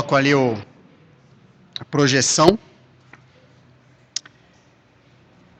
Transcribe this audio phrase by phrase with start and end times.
[0.00, 0.56] coloco ali o,
[1.78, 2.58] a projeção.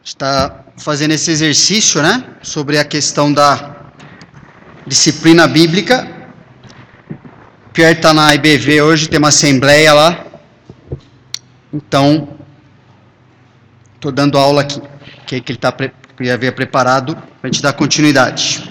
[0.02, 2.24] Está fazendo esse exercício, né?
[2.42, 3.76] Sobre a questão da
[4.87, 6.08] disciplina bíblica.
[7.72, 10.26] Pierre está na IBV hoje, tem uma assembleia lá.
[11.72, 12.29] Então,
[13.95, 14.81] estou dando aula aqui,
[15.27, 18.69] que, que ele tá, que havia preparado para a gente dar continuidade.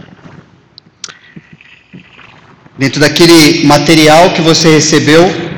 [2.77, 5.48] Dentro daquele material que você recebeu,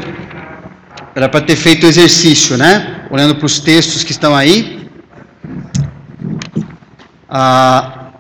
[1.14, 3.06] era para ter feito o exercício, né?
[3.10, 4.88] Olhando para os textos que estão aí.
[7.30, 8.12] Ah,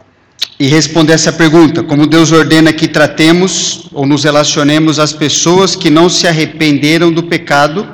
[0.60, 5.90] e responder essa pergunta: como Deus ordena que tratemos ou nos relacionemos às pessoas que
[5.90, 7.88] não se arrependeram do pecado,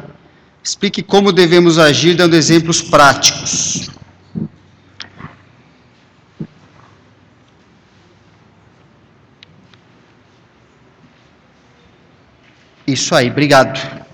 [0.64, 3.90] explique como devemos agir dando exemplos práticos.
[12.86, 14.07] Isso aí, obrigado.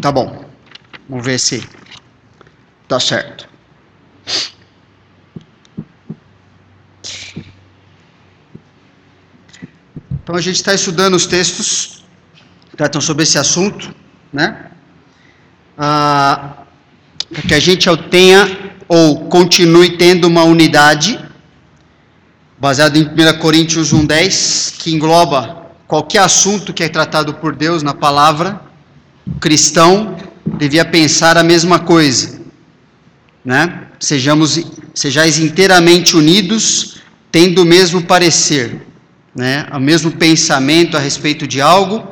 [0.00, 0.44] Tá bom.
[1.08, 1.66] Vamos ver se
[2.86, 3.48] tá certo.
[10.22, 12.04] Então a gente está estudando os textos
[12.70, 13.92] que tratam sobre esse assunto,
[14.32, 14.70] né?
[15.76, 16.64] Ah,
[17.32, 21.18] para que a gente tenha ou continue tendo uma unidade,
[22.58, 27.94] baseado em 1 Coríntios 1,10, que engloba qualquer assunto que é tratado por Deus na
[27.94, 28.67] palavra,
[29.36, 30.16] o cristão
[30.58, 32.40] devia pensar a mesma coisa,
[33.44, 33.86] né?
[34.00, 34.60] Sejamos,
[34.94, 38.86] sejais inteiramente unidos, tendo o mesmo parecer,
[39.34, 39.66] né?
[39.72, 42.06] O mesmo pensamento a respeito de algo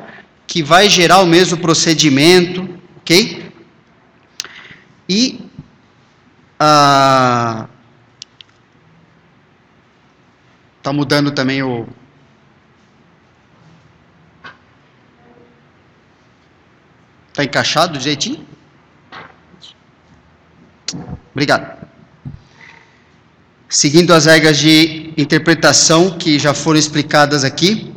[0.46, 3.50] que vai gerar o mesmo procedimento, ok?
[5.08, 5.40] E
[6.58, 7.66] ah,
[10.82, 11.86] tá mudando também o
[17.36, 18.42] Tá encaixado jeitinho?
[21.32, 21.86] Obrigado.
[23.68, 27.92] Seguindo as regras de interpretação que já foram explicadas aqui,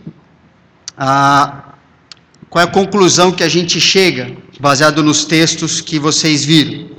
[0.97, 1.73] ah,
[2.50, 6.99] qual é a conclusão que a gente chega, baseado nos textos que vocês viram?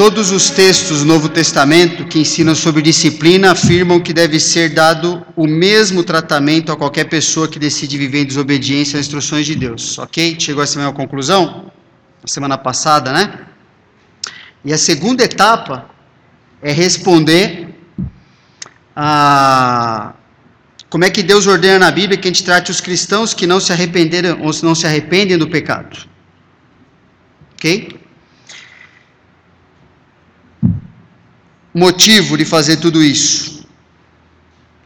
[0.00, 5.22] Todos os textos do Novo Testamento que ensinam sobre disciplina afirmam que deve ser dado
[5.36, 9.98] o mesmo tratamento a qualquer pessoa que decide viver em desobediência às instruções de Deus.
[9.98, 10.40] Ok?
[10.40, 11.70] Chegou essa mesma conclusão?
[12.22, 13.40] Na semana passada, né?
[14.64, 15.90] E a segunda etapa
[16.62, 17.68] é responder
[18.96, 20.14] a
[20.88, 23.60] como é que Deus ordena na Bíblia que a gente trate os cristãos que não
[23.60, 26.08] se arrependeram ou não se arrependem do pecado.
[27.52, 28.00] Ok?
[31.74, 33.66] Motivo de fazer tudo isso?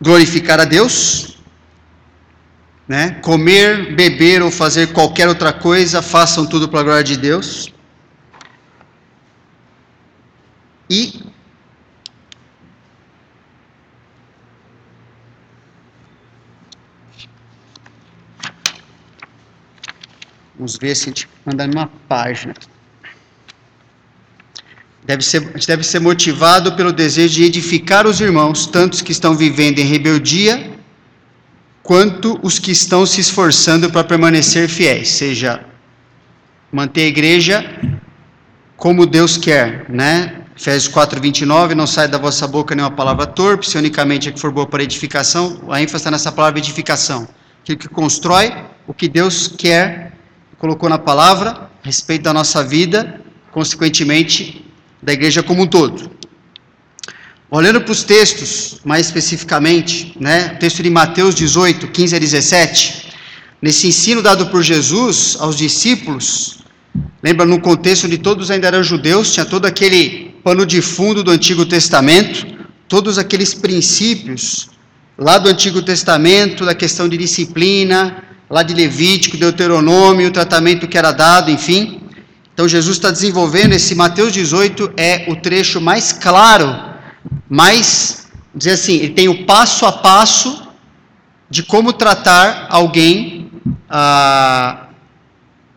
[0.00, 1.38] Glorificar a Deus,
[2.86, 3.12] né?
[3.22, 7.72] Comer, beber ou fazer qualquer outra coisa, façam tudo para a glória de Deus.
[10.90, 11.24] E
[20.56, 22.54] Vamos ver se a gente manda numa página
[25.04, 29.02] deve ser, a gente deve ser motivado pelo desejo de edificar os irmãos, tanto os
[29.02, 30.72] que estão vivendo em rebeldia,
[31.82, 35.64] quanto os que estão se esforçando para permanecer fiéis, seja
[36.72, 37.80] manter a igreja
[38.76, 40.40] como Deus quer, né?
[40.56, 44.40] Efésios 4, 29, não sai da vossa boca nenhuma palavra torpe, se unicamente é que
[44.40, 47.28] for boa para edificação, a ênfase está nessa palavra edificação,
[47.62, 48.54] aquilo que constrói
[48.86, 50.12] o que Deus quer,
[50.58, 54.64] colocou na palavra, a respeito da nossa vida, consequentemente,
[55.04, 56.10] da igreja como um todo.
[57.50, 63.12] Olhando para os textos, mais especificamente, né, o texto de Mateus 18, 15 a 17,
[63.60, 66.58] nesse ensino dado por Jesus aos discípulos,
[67.22, 71.30] lembra no contexto onde todos ainda eram judeus, tinha todo aquele pano de fundo do
[71.30, 72.46] Antigo Testamento,
[72.88, 74.68] todos aqueles princípios
[75.16, 80.98] lá do Antigo Testamento, da questão de disciplina, lá de Levítico, Deuteronômio, o tratamento que
[80.98, 82.00] era dado, enfim.
[82.54, 86.72] Então Jesus está desenvolvendo esse Mateus 18 é o trecho mais claro,
[87.50, 90.62] mais dizer assim, ele tem o passo a passo
[91.50, 93.50] de como tratar alguém
[93.90, 94.86] ah,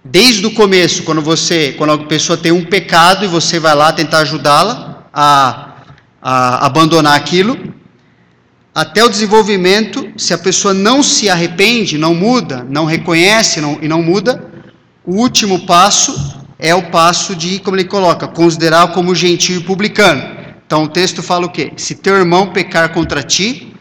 [0.06, 3.92] desde o começo, quando você, quando a pessoa tem um pecado e você vai lá
[3.92, 5.74] tentar ajudá-la a,
[6.22, 7.74] a abandonar aquilo,
[8.74, 13.88] até o desenvolvimento, se a pessoa não se arrepende, não muda, não reconhece não, e
[13.88, 14.46] não muda,
[15.04, 20.38] o último passo é o passo de, como ele coloca, considerar como gentil e publicano.
[20.66, 21.72] Então o texto fala o quê?
[21.78, 23.74] Se teu irmão pecar contra ti,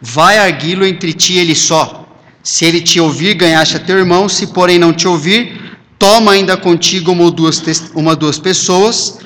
[0.00, 2.08] vai arguí-lo entre ti e ele só.
[2.42, 6.56] Se ele te ouvir, ganhaste a teu irmão, se porém não te ouvir, toma ainda
[6.56, 7.62] contigo uma ou duas,
[7.94, 9.20] uma, duas pessoas,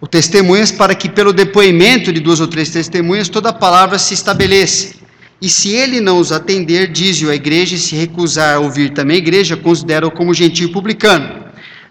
[0.00, 4.14] o testemunhas, para que pelo depoimento de duas ou três testemunhas toda a palavra se
[4.14, 4.94] estabeleça.
[5.42, 9.16] E se ele não os atender, diz-o à igreja, e se recusar a ouvir também
[9.16, 11.49] a igreja, considera-o como gentil publicano.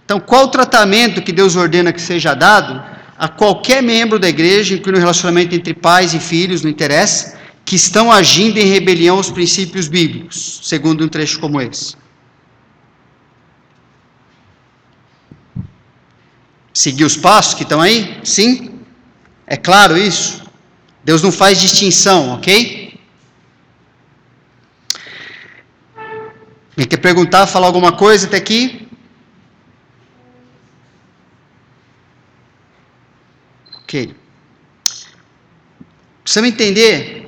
[0.09, 2.83] Então, qual o tratamento que Deus ordena que seja dado
[3.15, 7.75] a qualquer membro da igreja, incluindo o relacionamento entre pais e filhos, não interessa, que
[7.75, 11.95] estão agindo em rebelião aos princípios bíblicos, segundo um trecho como esse?
[16.73, 18.19] Seguir os passos que estão aí?
[18.23, 18.79] Sim?
[19.45, 20.41] É claro isso?
[21.03, 22.99] Deus não faz distinção, ok?
[26.75, 28.88] Quem quer perguntar, falar alguma coisa até aqui?
[33.89, 34.13] Ok.
[36.21, 37.25] Precisamos entender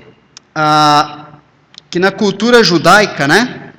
[0.53, 1.39] ah,
[1.89, 3.71] que na cultura judaica, né?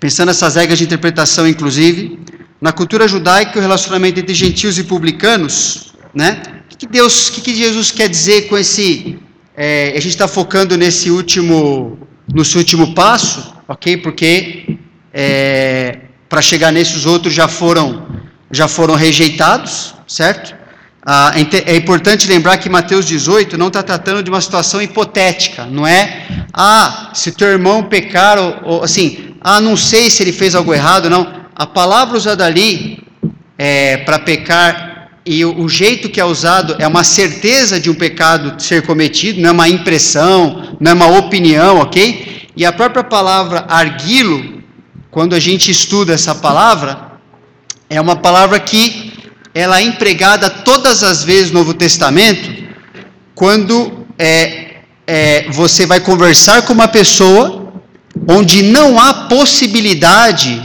[0.00, 2.18] Pensando nessas regras de interpretação, inclusive,
[2.62, 6.40] na cultura judaica, o relacionamento entre gentios e publicanos, né?
[6.72, 9.18] O que, Deus, o que, Jesus quer dizer com esse?
[9.54, 11.98] É, a gente está focando nesse último,
[12.32, 13.98] no último passo, ok?
[13.98, 14.78] Porque
[15.12, 18.08] é, para chegar nesses outros já foram,
[18.50, 20.63] já foram rejeitados, certo?
[21.06, 21.34] Ah,
[21.66, 26.26] é importante lembrar que Mateus 18 não está tratando de uma situação hipotética, não é?
[26.50, 30.72] Ah, se teu irmão pecar, ou, ou, assim, ah, não sei se ele fez algo
[30.72, 31.44] errado, não.
[31.54, 33.04] A palavra usada ali
[33.58, 37.94] é, para pecar e o, o, jeito que é usado é uma certeza de um
[37.94, 42.48] pecado ser cometido, não é uma impressão, não é uma opinião, ok?
[42.56, 44.62] E a própria palavra arguilo,
[45.10, 47.12] quando a gente estuda essa palavra,
[47.88, 49.13] é uma palavra que
[49.54, 52.64] ela é empregada todas as vezes no Novo Testamento,
[53.34, 57.72] quando é, é, você vai conversar com uma pessoa
[58.28, 60.60] onde não há possibilidade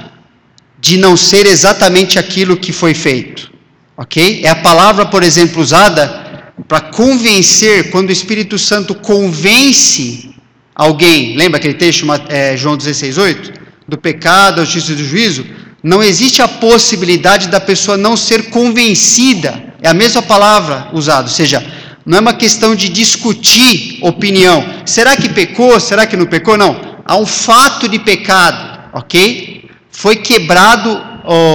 [0.79, 3.51] de não ser exatamente aquilo que foi feito.
[3.95, 4.41] Ok?
[4.43, 6.27] É a palavra, por exemplo, usada
[6.67, 10.29] para convencer, quando o Espírito Santo convence
[10.73, 13.53] alguém, lembra aquele texto, é, João 16, 8?
[13.87, 15.45] Do pecado, da justiça e do juízo?
[15.81, 19.73] Não existe a possibilidade da pessoa não ser convencida.
[19.81, 21.65] É a mesma palavra usada, ou seja,
[22.05, 24.65] não é uma questão de discutir opinião.
[24.85, 25.79] Será que pecou?
[25.79, 26.57] Será que não pecou?
[26.57, 26.99] Não.
[27.05, 29.69] Há um fato de pecado, ok?
[29.91, 31.01] Foi quebrado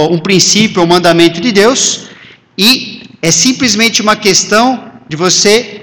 [0.09, 2.05] um princípio, um mandamento de Deus,
[2.57, 5.81] e é simplesmente uma questão de você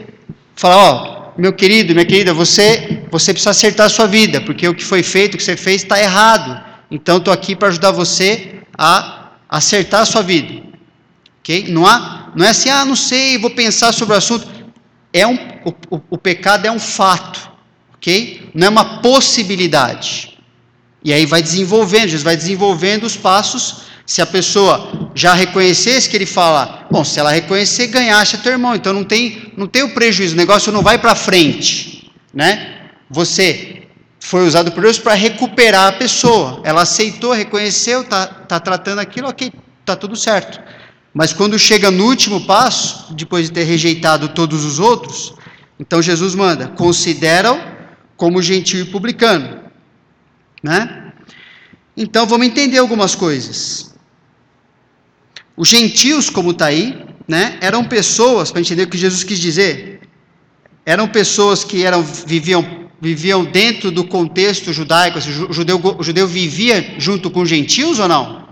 [0.55, 4.75] falar: ó, meu querido, minha querida, você, você precisa acertar a sua vida, porque o
[4.75, 6.71] que foi feito, o que você fez, está errado.
[6.93, 10.62] Então estou aqui para ajudar você a acertar a sua vida.
[11.41, 11.69] Ok?
[11.69, 14.47] Não, há, não é assim, ah, não sei, vou pensar sobre o assunto.
[15.11, 15.35] É um,
[15.65, 17.50] o, o, o pecado é um fato.
[17.94, 18.50] Ok?
[18.55, 20.39] Não é uma possibilidade.
[21.03, 23.85] E aí vai desenvolvendo, Jesus vai desenvolvendo os passos.
[24.05, 28.53] Se a pessoa já reconhecesse que ele fala, bom, se ela reconhecer, ganhaste a teu
[28.53, 32.91] irmão, então não tem, não tem o prejuízo, o negócio não vai para frente, né?
[33.09, 33.81] Você
[34.24, 36.60] foi usado por Deus para recuperar a pessoa.
[36.62, 40.60] Ela aceitou, reconheceu, está tá tratando aquilo, ok, está tudo certo.
[41.12, 45.34] Mas quando chega no último passo, depois de ter rejeitado todos os outros,
[45.79, 47.60] então Jesus manda: considera-o
[48.17, 49.60] como gentil e publicano.
[50.62, 51.12] Né?
[51.96, 53.93] Então vamos entender algumas coisas.
[55.56, 60.08] Os gentios, como está aí, né, eram pessoas, para entender o que Jesus quis dizer,
[60.86, 66.94] eram pessoas que eram, viviam viviam dentro do contexto judaico, o judeu, o judeu vivia
[66.99, 68.47] junto com gentios ou não?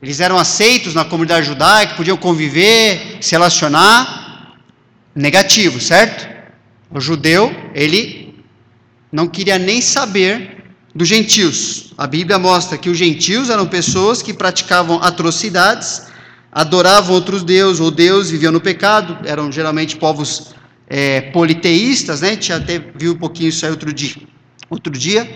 [0.00, 4.54] Eles eram aceitos na comunidade judaica, podiam conviver, se relacionar?
[5.16, 6.28] Negativo, certo?
[6.92, 8.36] O judeu, ele
[9.10, 10.62] não queria nem saber
[10.94, 11.92] dos gentios.
[11.98, 16.06] A Bíblia mostra que os gentios eram pessoas que praticavam atrocidades,
[16.52, 20.54] adoravam outros deuses, ou Deus viviam no pecado, eram geralmente povos
[20.94, 22.28] é, politeístas, né?
[22.28, 24.14] A gente até viu um pouquinho isso aí outro dia.
[24.68, 25.26] Outro dia,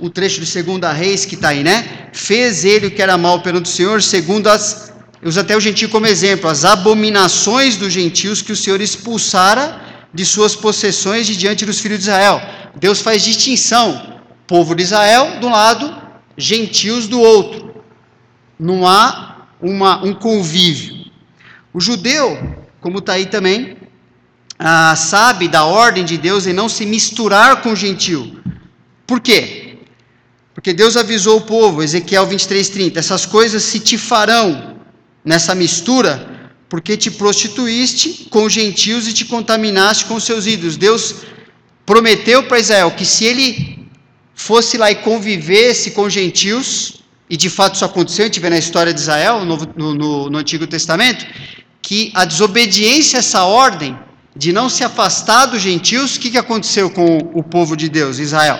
[0.00, 2.08] um trecho de Segunda Reis que está aí, né?
[2.12, 4.92] Fez ele o que era mal perante o Senhor, segundo as.
[5.22, 9.80] Eu uso até o gentio como exemplo, as abominações dos gentios que o Senhor expulsara
[10.12, 12.42] de suas possessões de diante dos filhos de Israel.
[12.74, 14.14] Deus faz distinção.
[14.44, 15.94] Povo de Israel de um lado,
[16.36, 17.76] gentios do outro.
[18.58, 21.06] Não há uma, um convívio.
[21.72, 23.76] O judeu, como está aí também,
[24.58, 28.40] ah, sabe da ordem de Deus em não se misturar com o gentil.
[29.06, 29.78] Por quê?
[30.54, 34.76] Porque Deus avisou o povo, Ezequiel 23:30, essas coisas se te farão
[35.24, 40.76] nessa mistura, porque te prostituíste com os gentios e te contaminaste com seus ídolos.
[40.76, 41.16] Deus
[41.84, 43.86] prometeu para Israel que se ele
[44.34, 48.58] fosse lá e convivesse com gentios, e de fato isso aconteceu, a gente vê na
[48.58, 51.26] história de Israel, no, no, no Antigo Testamento,
[51.82, 53.96] que a desobediência a essa ordem
[54.36, 58.18] de não se afastar dos gentios, o que, que aconteceu com o povo de Deus,
[58.18, 58.58] Israel?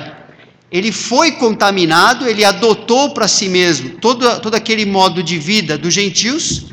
[0.70, 5.92] Ele foi contaminado, ele adotou para si mesmo todo, todo aquele modo de vida dos
[5.92, 6.66] gentios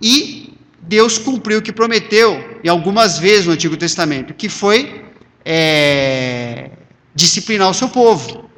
[0.00, 5.04] e Deus cumpriu o que prometeu, e algumas vezes no Antigo Testamento, que foi
[5.44, 6.70] é,
[7.14, 8.48] disciplinar o seu povo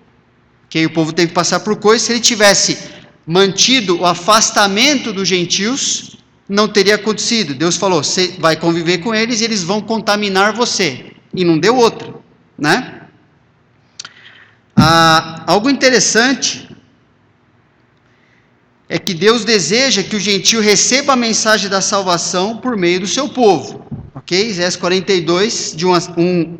[0.69, 2.79] que o povo teve que passar por coisas, se ele tivesse
[3.27, 6.17] mantido o afastamento dos gentios,
[6.51, 7.55] não teria acontecido.
[7.55, 11.13] Deus falou: você vai conviver com eles e eles vão contaminar você.
[11.33, 12.13] E não deu outra,
[12.59, 13.03] né?
[14.75, 16.69] Ah, algo interessante
[18.89, 23.07] é que Deus deseja que o gentio receba a mensagem da salvação por meio do
[23.07, 23.87] seu povo.
[24.13, 24.49] Ok?
[24.49, 26.59] Isaías 42, de 1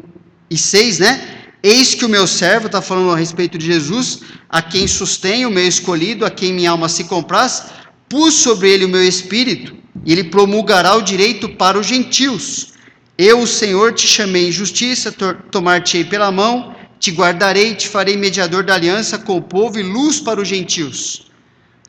[0.49, 1.29] e 6, né?
[1.63, 5.51] Eis que o meu servo, está falando a respeito de Jesus, a quem sustém o
[5.51, 7.67] meu escolhido, a quem minha alma se compraz,
[8.09, 12.75] pus sobre ele o meu espírito, e ele promulgará o direito para os gentios.
[13.17, 15.13] Eu, o Senhor, te chamei em justiça,
[15.51, 20.21] tomar-te-ei pela mão, te guardarei, te farei mediador da aliança com o povo e luz
[20.21, 21.27] para os gentios.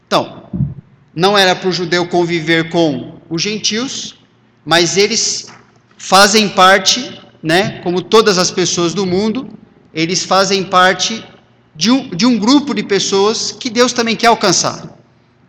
[0.07, 0.49] Então,
[1.15, 4.15] não era para o judeu conviver com os gentios,
[4.65, 5.47] mas eles
[5.97, 9.49] fazem parte, né, como todas as pessoas do mundo,
[9.93, 11.23] eles fazem parte
[11.75, 14.97] de um, de um grupo de pessoas que Deus também quer alcançar.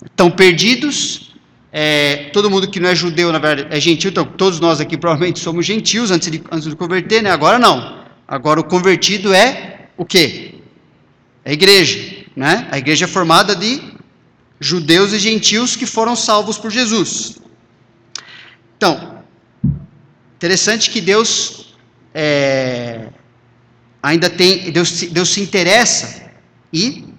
[0.05, 1.32] Estão perdidos,
[1.75, 4.99] é, todo mundo que não é judeu, na verdade, é gentil, então todos nós aqui
[4.99, 7.31] provavelmente somos gentios antes de, antes de converter, né?
[7.31, 8.05] Agora não.
[8.29, 10.57] Agora o convertido é o quê?
[11.43, 12.69] É a igreja, né?
[12.71, 13.81] A igreja é formada de
[14.61, 17.39] judeus e gentios que foram salvos por Jesus.
[18.77, 19.25] Então,
[20.37, 21.75] interessante que Deus
[22.13, 23.09] é,
[24.03, 26.31] ainda tem, Deus, Deus se interessa
[26.71, 27.12] e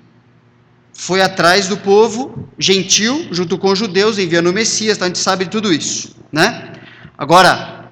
[0.93, 5.19] foi atrás do povo gentil, junto com os judeus, enviando o Messias, então a gente
[5.19, 6.73] sabe de tudo isso, né?
[7.17, 7.91] Agora,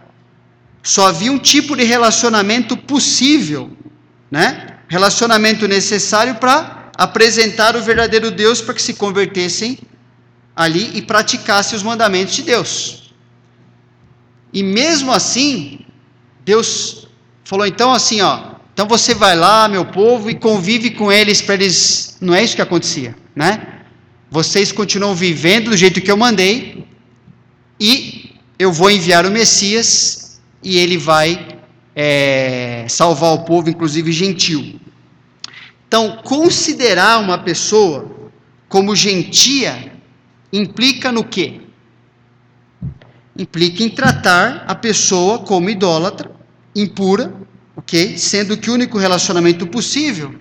[0.83, 3.71] só havia um tipo de relacionamento possível,
[4.29, 4.77] né?
[4.87, 9.79] Relacionamento necessário para apresentar o verdadeiro Deus para que se convertessem
[10.55, 13.13] ali e praticassem os mandamentos de Deus.
[14.53, 15.85] E mesmo assim,
[16.43, 17.07] Deus
[17.43, 21.53] falou então assim, ó, então você vai lá, meu povo, e convive com eles para
[21.53, 22.17] eles.
[22.19, 23.83] Não é isso que acontecia, né?
[24.27, 26.83] Vocês continuam vivendo do jeito que eu mandei,
[27.79, 31.59] e eu vou enviar o Messias, e ele vai
[31.95, 34.79] é, salvar o povo, inclusive gentil.
[35.87, 38.31] Então, considerar uma pessoa
[38.67, 39.93] como gentia
[40.51, 41.61] implica no quê?
[43.37, 46.31] Implica em tratar a pessoa como idólatra,
[46.75, 47.31] impura,
[47.81, 48.17] ok?
[48.17, 50.33] Sendo que o único relacionamento possível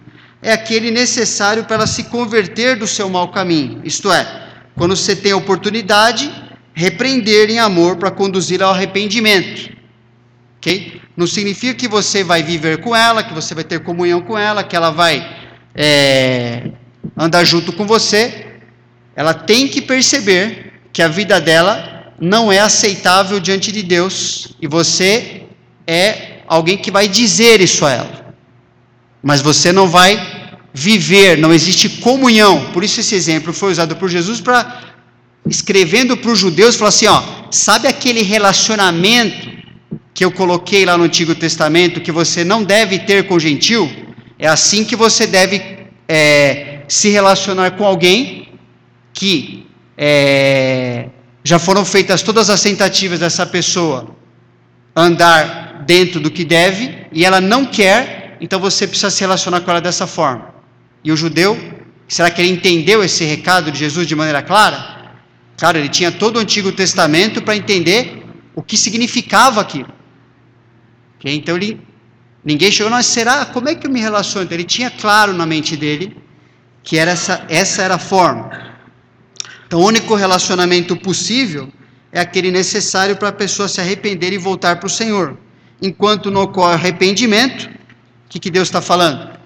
[0.43, 3.81] é aquele necessário para ela se converter do seu mau caminho.
[3.85, 6.31] Isto é, quando você tem a oportunidade,
[6.73, 9.71] repreender em amor para conduzir ao arrependimento.
[10.59, 11.01] Ok?
[11.17, 14.63] Não significa que você vai viver com ela, que você vai ter comunhão com ela,
[14.63, 15.37] que ela vai
[15.75, 16.71] é,
[17.17, 18.47] andar junto com você.
[19.17, 24.67] Ela tem que perceber que a vida dela não é aceitável diante de Deus e
[24.67, 25.43] você
[25.87, 28.35] é alguém que vai dizer isso a ela,
[29.23, 30.11] mas você não vai
[30.75, 32.73] viver, não existe comunhão.
[32.73, 34.91] Por isso esse exemplo foi usado por Jesus para
[35.47, 39.49] escrevendo para os judeus, falar assim, ó, sabe aquele relacionamento
[40.13, 43.89] que eu coloquei lá no Antigo Testamento que você não deve ter com gentil?
[44.37, 45.63] É assim que você deve
[46.09, 48.49] é, se relacionar com alguém
[49.13, 49.67] que
[49.97, 51.07] é,
[51.45, 54.17] já foram feitas todas as tentativas dessa pessoa
[54.95, 59.71] andar dentro do que deve e ela não quer, então você precisa se relacionar com
[59.71, 60.55] ela dessa forma.
[61.03, 61.59] E o judeu,
[62.09, 65.13] será que ele entendeu esse recado de Jesus de maneira clara?
[65.59, 69.93] Claro, ele tinha todo o Antigo Testamento para entender o que significava aquilo.
[71.19, 71.35] Okay?
[71.35, 71.81] Então ele,
[72.45, 73.45] ninguém chegou, mas será?
[73.45, 74.45] Como é que eu me relaciono?
[74.45, 76.17] Então, ele tinha claro na mente dele
[76.83, 78.51] que era essa, essa era a forma.
[79.67, 81.71] Então o único relacionamento possível
[82.11, 85.37] é aquele necessário para a pessoa se arrepender e voltar para o Senhor
[85.81, 89.39] enquanto não ocorre arrependimento, o que, que Deus está falando?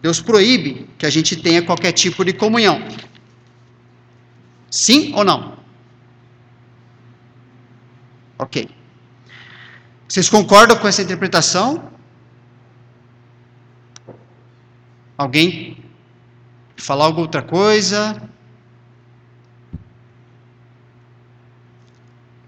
[0.00, 2.80] Deus proíbe que a gente tenha qualquer tipo de comunhão.
[4.70, 5.58] Sim ou não?
[8.38, 8.68] Ok.
[10.08, 11.90] Vocês concordam com essa interpretação?
[15.18, 15.84] Alguém
[16.76, 18.22] falar alguma outra coisa?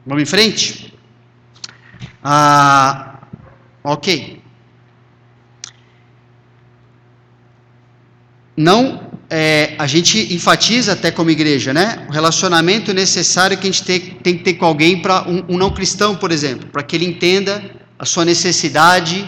[0.07, 0.99] Vamos em frente?
[2.25, 3.12] Ah,
[3.83, 4.41] ok.
[8.57, 12.07] Não, é, a gente enfatiza até como igreja, né?
[12.09, 15.57] O relacionamento necessário que a gente tem, tem que ter com alguém para um, um,
[15.57, 17.62] não cristão, por exemplo, para que ele entenda
[17.99, 19.27] a sua necessidade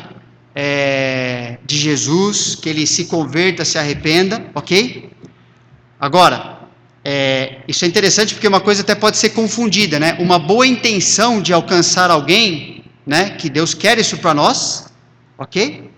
[0.54, 5.11] é, de Jesus, que ele se converta, se arrependa, ok?
[5.99, 6.61] Agora,
[7.02, 10.16] é, isso é interessante porque uma coisa até pode ser confundida, né?
[10.20, 13.30] Uma boa intenção de alcançar alguém, né?
[13.30, 14.87] Que Deus quer isso para nós,
[15.37, 15.90] ok?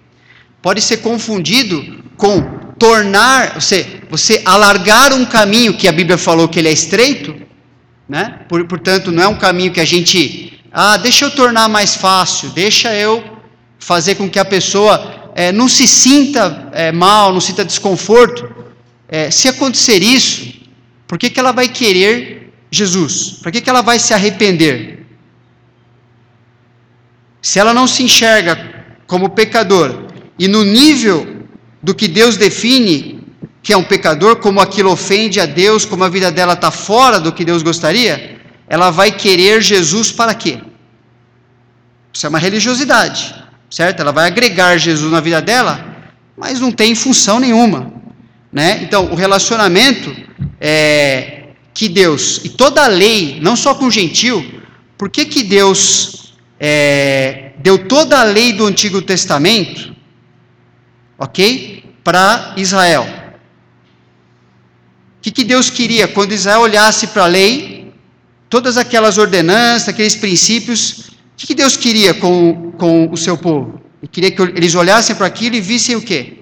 [0.60, 2.42] Pode ser confundido com
[2.78, 7.34] tornar, você, você alargar um caminho que a Bíblia falou que ele é estreito,
[8.08, 8.40] né?
[8.48, 12.50] Por, portanto, não é um caminho que a gente, ah, deixa eu tornar mais fácil,
[12.50, 13.22] deixa eu
[13.78, 18.54] fazer com que a pessoa é, não se sinta é, mal, não sinta desconforto.
[19.08, 20.52] É, se acontecer isso,
[21.06, 23.38] por que, que ela vai querer Jesus?
[23.42, 24.95] Por que, que ela vai se arrepender?
[27.46, 28.58] Se ela não se enxerga
[29.06, 31.44] como pecador e no nível
[31.80, 33.22] do que Deus define
[33.62, 37.20] que é um pecador, como aquilo ofende a Deus, como a vida dela está fora
[37.20, 40.58] do que Deus gostaria, ela vai querer Jesus para quê?
[42.12, 43.32] Isso é uma religiosidade,
[43.70, 44.00] certo?
[44.00, 46.04] Ela vai agregar Jesus na vida dela,
[46.36, 47.92] mas não tem função nenhuma,
[48.52, 48.80] né?
[48.82, 50.16] Então, o relacionamento
[50.60, 54.44] é, que Deus, e toda a lei, não só com o gentil,
[54.98, 56.25] por que, que Deus
[56.58, 59.94] é, deu toda a lei do Antigo Testamento,
[61.18, 61.84] ok?
[62.02, 63.06] Para Israel.
[65.18, 66.06] O que, que Deus queria?
[66.06, 67.92] Quando Israel olhasse para a lei,
[68.48, 73.80] todas aquelas ordenanças, aqueles princípios, o que, que Deus queria com, com o seu povo?
[74.00, 76.38] Ele queria que eles olhassem para aquilo e vissem o quê?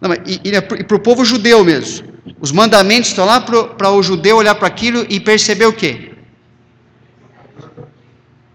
[0.00, 2.15] Não, e, e, e para o povo judeu mesmo.
[2.40, 6.12] Os mandamentos estão lá para o judeu olhar para aquilo e perceber o quê?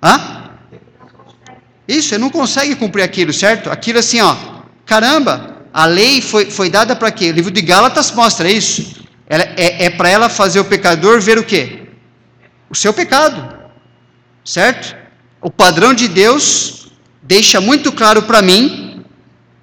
[0.01, 0.49] Hã?
[1.87, 3.69] Isso, ele não consegue cumprir aquilo, certo?
[3.69, 4.35] Aquilo assim, ó,
[4.85, 7.31] caramba, a lei foi, foi dada para quê?
[7.31, 9.01] O livro de Gálatas mostra isso.
[9.27, 11.87] Ela, é é para ela fazer o pecador ver o quê?
[12.69, 13.57] O seu pecado,
[14.45, 14.95] certo?
[15.41, 16.91] O padrão de Deus
[17.21, 19.03] deixa muito claro para mim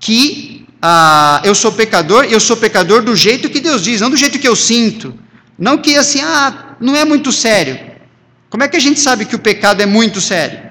[0.01, 4.17] que ah, eu sou pecador, eu sou pecador do jeito que Deus diz, não do
[4.17, 5.15] jeito que eu sinto.
[5.59, 7.79] Não que assim, ah, não é muito sério.
[8.49, 10.69] Como é que a gente sabe que o pecado é muito sério?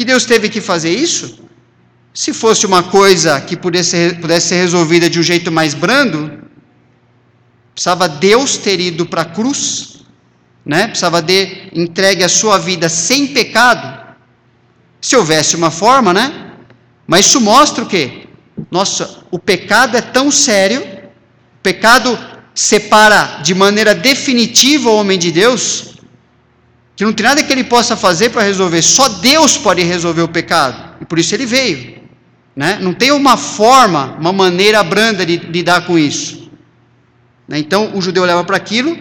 [0.00, 1.40] Que Deus teve que fazer isso?
[2.14, 6.42] Se fosse uma coisa que pudesse pudesse ser resolvida de um jeito mais brando,
[7.74, 9.98] precisava Deus ter ido para a cruz,
[10.64, 10.86] né?
[10.86, 14.09] precisava de entregue a sua vida sem pecado,
[15.00, 16.52] se houvesse uma forma, né?
[17.06, 18.26] Mas isso mostra o quê?
[18.70, 22.18] Nossa, o pecado é tão sério, o pecado
[22.54, 25.94] separa de maneira definitiva o homem de Deus,
[26.94, 30.28] que não tem nada que ele possa fazer para resolver, só Deus pode resolver o
[30.28, 32.00] pecado, e por isso ele veio.
[32.54, 32.78] Né?
[32.80, 36.50] Não tem uma forma, uma maneira branda de lidar com isso.
[37.48, 37.58] Né?
[37.58, 38.96] Então o judeu leva para aquilo,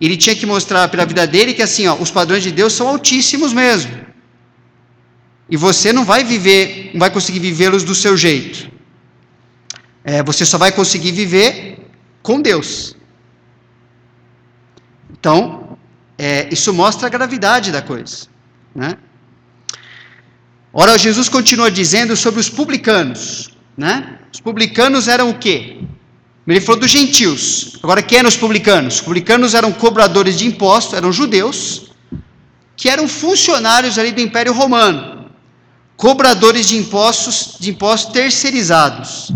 [0.00, 2.88] ele tinha que mostrar pela vida dele que assim, ó, os padrões de Deus são
[2.88, 4.06] altíssimos mesmo.
[5.48, 8.70] E você não vai viver, não vai conseguir vivê-los do seu jeito.
[10.02, 11.78] É, você só vai conseguir viver
[12.22, 12.96] com Deus.
[15.10, 15.78] Então,
[16.18, 18.26] é, isso mostra a gravidade da coisa.
[18.74, 18.96] Né?
[20.72, 23.50] Ora, Jesus continua dizendo sobre os publicanos.
[23.76, 24.18] Né?
[24.32, 25.78] Os publicanos eram o quê?
[26.46, 27.78] Ele falou dos gentios.
[27.82, 28.96] Agora, quem eram os publicanos?
[28.96, 31.92] Os publicanos eram cobradores de impostos, eram judeus,
[32.76, 35.15] que eram funcionários ali do Império Romano
[35.96, 39.32] cobradores de impostos, de impostos terceirizados,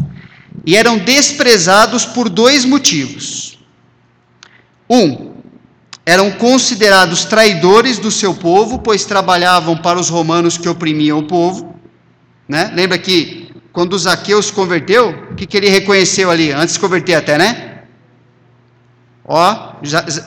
[0.66, 3.58] e eram desprezados por dois motivos.
[4.88, 5.30] Um,
[6.04, 11.74] eram considerados traidores do seu povo, pois trabalhavam para os romanos que oprimiam o povo.
[12.48, 12.70] Né?
[12.74, 16.80] Lembra que quando Zaqueu se converteu, o que, que ele reconheceu ali, antes de se
[16.80, 17.82] converter até, né?
[19.24, 19.76] Ó,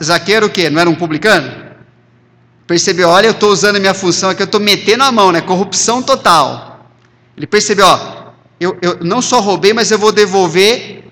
[0.02, 0.70] Zaqueu era o quê?
[0.70, 1.63] Não era um publicano?
[2.66, 5.40] Percebeu, olha, eu estou usando a minha função aqui, eu estou metendo a mão, né?
[5.40, 6.88] Corrupção total.
[7.36, 11.04] Ele percebeu, ó, eu, eu não só roubei, mas eu vou devolver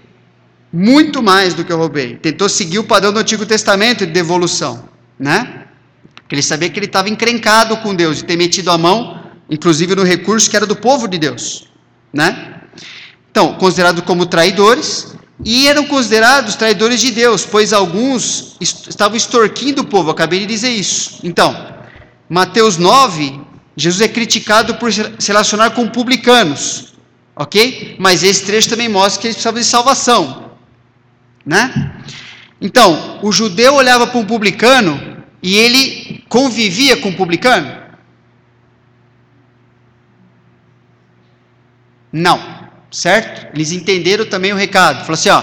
[0.72, 2.16] muito mais do que eu roubei.
[2.16, 4.88] Tentou seguir o padrão do Antigo Testamento de devolução,
[5.18, 5.66] né?
[6.14, 9.94] Porque ele sabia que ele estava encrencado com Deus e ter metido a mão, inclusive
[9.94, 11.68] no recurso que era do povo de Deus,
[12.12, 12.62] né?
[13.30, 19.86] Então, considerados como traidores, e eram considerados traidores de Deus, pois alguns estavam extorquindo o
[19.86, 20.10] povo.
[20.10, 21.18] Acabei de dizer isso.
[21.24, 21.74] Então,
[22.28, 23.40] Mateus 9,
[23.76, 26.94] Jesus é criticado por se relacionar com publicanos,
[27.34, 27.96] ok?
[27.98, 30.52] Mas esse trecho também mostra que eles precisavam de salvação,
[31.44, 31.92] né?
[32.60, 37.82] Então, o judeu olhava para um publicano e ele convivia com o publicano?
[42.12, 42.61] Não
[42.92, 43.54] certo?
[43.54, 45.00] Eles entenderam também o recado.
[45.00, 45.42] Falou assim: ó,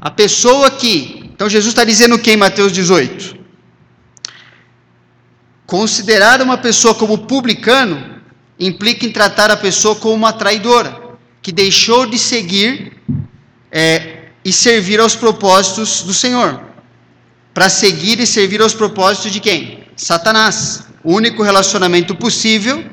[0.00, 1.30] a pessoa que.
[1.34, 3.36] Então Jesus está dizendo o que em Mateus 18?
[5.66, 8.22] Considerar uma pessoa como publicano
[8.58, 12.92] implica em tratar a pessoa como uma traidora, que deixou de seguir
[13.72, 16.62] é, e servir aos propósitos do Senhor.
[17.52, 19.84] Para seguir e servir aos propósitos de quem?
[19.96, 20.84] Satanás.
[21.02, 22.84] O único relacionamento possível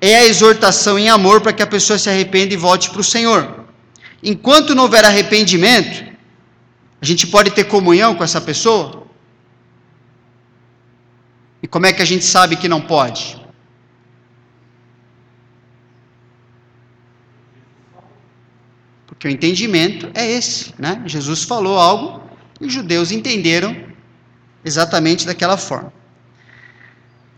[0.00, 3.04] é a exortação em amor para que a pessoa se arrependa e volte para o
[3.04, 3.66] Senhor.
[4.22, 6.10] Enquanto não houver arrependimento,
[7.00, 9.06] a gente pode ter comunhão com essa pessoa?
[11.62, 13.38] E como é que a gente sabe que não pode?
[19.06, 21.02] Porque o entendimento é esse, né?
[21.04, 22.22] Jesus falou algo
[22.58, 23.76] e os judeus entenderam
[24.64, 25.92] exatamente daquela forma.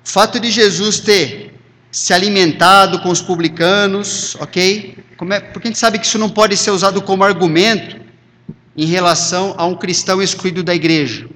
[0.04, 1.60] O fato de Jesus ter
[1.92, 4.96] se alimentado com os publicanos, ok?
[5.30, 8.00] É, porque a gente sabe que isso não pode ser usado como argumento
[8.74, 11.28] em relação a um cristão excluído da igreja.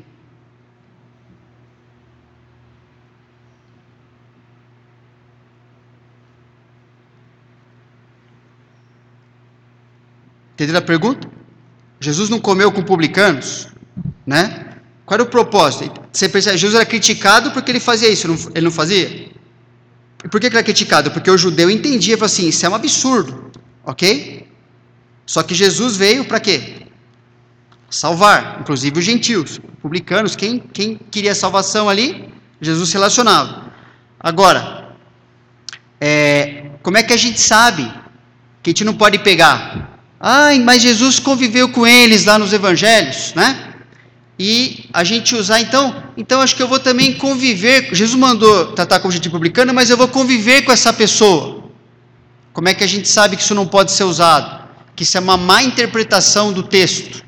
[10.55, 11.29] Entenderam a pergunta?
[12.01, 13.69] Jesus não comeu com publicanos,
[14.27, 14.79] né?
[15.05, 16.01] Qual era o propósito?
[16.11, 19.36] Você percebe, Jesus era criticado porque ele fazia isso, ele não fazia?
[20.25, 21.11] E por que ele é criticado?
[21.11, 23.51] Porque o judeu entendia, assim, isso é um absurdo,
[23.85, 24.49] ok?
[25.25, 26.87] Só que Jesus veio para quê?
[27.91, 33.73] Salvar, inclusive os gentios, publicanos, quem, quem queria salvação ali, Jesus relacionava.
[34.19, 34.97] Agora,
[36.01, 37.85] é, como é que a gente sabe
[38.63, 40.01] que a gente não pode pegar?
[40.19, 43.75] Ai, mas Jesus conviveu com eles lá nos evangelhos, né?
[44.39, 47.95] E a gente usar, então, então acho que eu vou também conviver.
[47.95, 51.65] Jesus mandou tratar com gente publicana, mas eu vou conviver com essa pessoa.
[52.53, 54.67] Como é que a gente sabe que isso não pode ser usado?
[54.95, 57.25] Que isso é uma má interpretação do texto.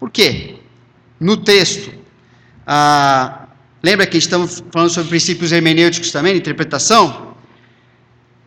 [0.00, 0.56] Por quê?
[1.20, 1.92] No texto,
[2.66, 3.46] ah,
[3.82, 7.36] lembra que estamos falando sobre princípios hermenêuticos também, interpretação?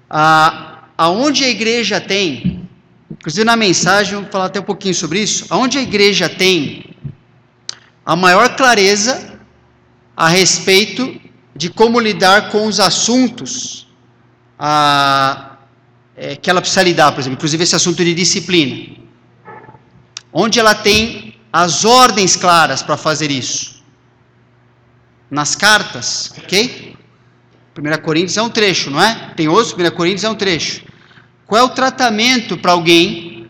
[0.10, 2.53] Ah, aonde a igreja tem
[3.20, 5.46] Inclusive na mensagem, vou falar até um pouquinho sobre isso.
[5.52, 6.96] Onde a igreja tem
[8.06, 9.40] a maior clareza
[10.16, 11.20] a respeito
[11.56, 13.88] de como lidar com os assuntos
[14.58, 15.58] a,
[16.16, 18.98] é, que ela precisa lidar, por exemplo, inclusive esse assunto de disciplina.
[20.32, 23.84] Onde ela tem as ordens claras para fazer isso?
[25.30, 26.96] Nas cartas, ok?
[27.78, 29.34] 1 Coríntios é um trecho, não é?
[29.36, 30.93] Tem outros, 1 Coríntios é um trecho.
[31.46, 33.48] Qual é o tratamento para alguém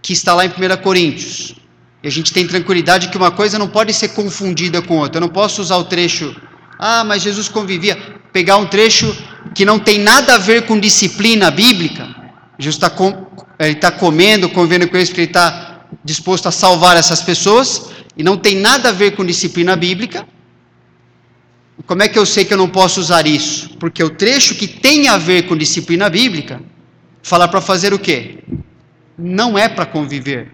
[0.00, 1.54] que está lá em 1 Coríntios?
[2.02, 5.18] E a gente tem tranquilidade que uma coisa não pode ser confundida com outra.
[5.18, 6.34] Eu não posso usar o trecho,
[6.78, 7.96] ah, mas Jesus convivia.
[8.32, 9.16] Pegar um trecho
[9.54, 12.08] que não tem nada a ver com disciplina bíblica.
[12.58, 13.26] Jesus está com,
[13.58, 17.90] ele tá comendo, convivendo com eles, porque ele está disposto a salvar essas pessoas.
[18.16, 20.26] E não tem nada a ver com disciplina bíblica.
[21.86, 23.70] Como é que eu sei que eu não posso usar isso?
[23.78, 26.60] Porque o trecho que tem a ver com disciplina bíblica
[27.22, 28.38] Falar para fazer o quê?
[29.16, 30.52] Não é para conviver.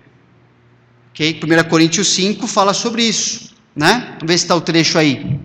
[1.11, 1.40] Ok?
[1.42, 3.55] 1 Coríntios 5 fala sobre isso.
[3.77, 4.16] Né?
[4.18, 5.40] Vamos ver se está o trecho aí.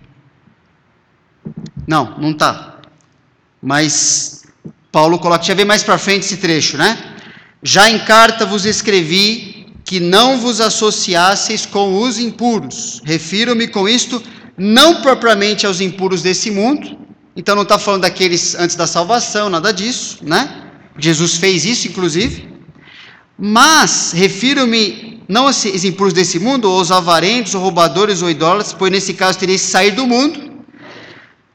[1.87, 2.79] Não, não está.
[3.61, 4.43] Mas
[4.91, 6.97] Paulo coloca, já vem mais para frente esse trecho, né?
[7.61, 13.01] Já em carta vos escrevi que não vos associasseis com os impuros.
[13.03, 14.21] Refiro-me com isto
[14.57, 16.97] não propriamente aos impuros desse mundo.
[17.35, 20.68] Então não está falando daqueles antes da salvação, nada disso, né?
[20.99, 22.47] Jesus fez isso, inclusive.
[23.37, 28.91] Mas refiro-me não aos impulsos desse mundo, ou aos avarentos, ou roubadores, ou idólatras, pois
[28.91, 30.49] nesse caso teria que sair do mundo.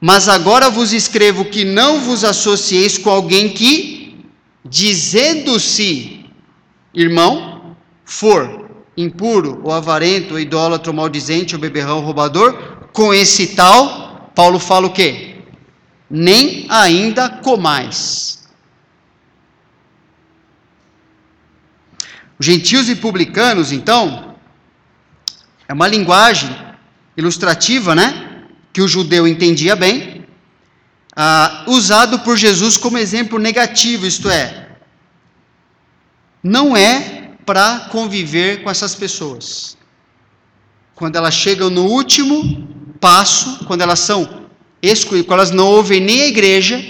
[0.01, 4.25] Mas agora vos escrevo que não vos associeis com alguém que,
[4.65, 6.25] dizendo-se
[6.95, 12.55] irmão, for impuro, ou avarento, ou idólatra, ou maldizente, ou beberrão, ou roubador,
[12.93, 15.37] com esse tal, Paulo fala o quê?
[16.09, 18.44] Nem ainda comais.
[22.39, 24.35] Gentios e publicanos, então,
[25.69, 26.51] é uma linguagem
[27.17, 28.45] ilustrativa, né?
[28.73, 30.25] Que o judeu entendia bem.
[31.17, 34.69] ah, usado por Jesus como exemplo negativo, isto é,
[36.43, 39.77] não é para conviver com essas pessoas.
[40.95, 42.69] Quando elas chegam no último
[43.01, 44.47] passo, quando elas são
[44.83, 46.83] excluídas, quando elas não ouvem nem a igreja,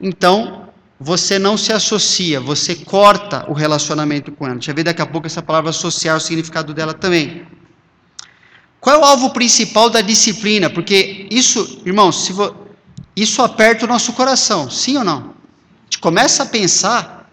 [0.00, 0.63] então
[0.98, 4.54] você não se associa, você corta o relacionamento com ela.
[4.54, 7.46] A gente vai ver daqui a pouco essa palavra associar, o significado dela também.
[8.80, 10.70] Qual é o alvo principal da disciplina?
[10.70, 12.54] Porque isso, irmãos, vo...
[13.16, 15.18] isso aperta o nosso coração, sim ou não?
[15.18, 17.30] A gente começa a pensar,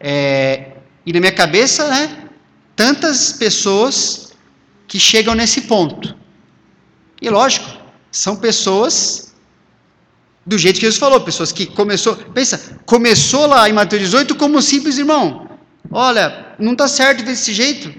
[0.00, 0.72] é...
[1.06, 2.28] e na minha cabeça, né,
[2.76, 4.32] tantas pessoas
[4.86, 6.14] que chegam nesse ponto.
[7.22, 7.66] E lógico,
[8.10, 9.23] são pessoas
[10.46, 14.58] do jeito que Jesus falou, pessoas que começou, pensa, começou lá em Mateus 18 como
[14.58, 15.48] um simples irmão.
[15.90, 17.94] Olha, não está certo desse jeito.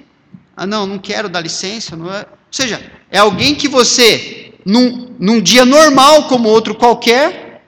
[0.56, 2.20] Ah, não, não quero dar licença, não é.
[2.20, 2.80] Ou seja,
[3.10, 7.64] é alguém que você, num, num dia normal como outro qualquer,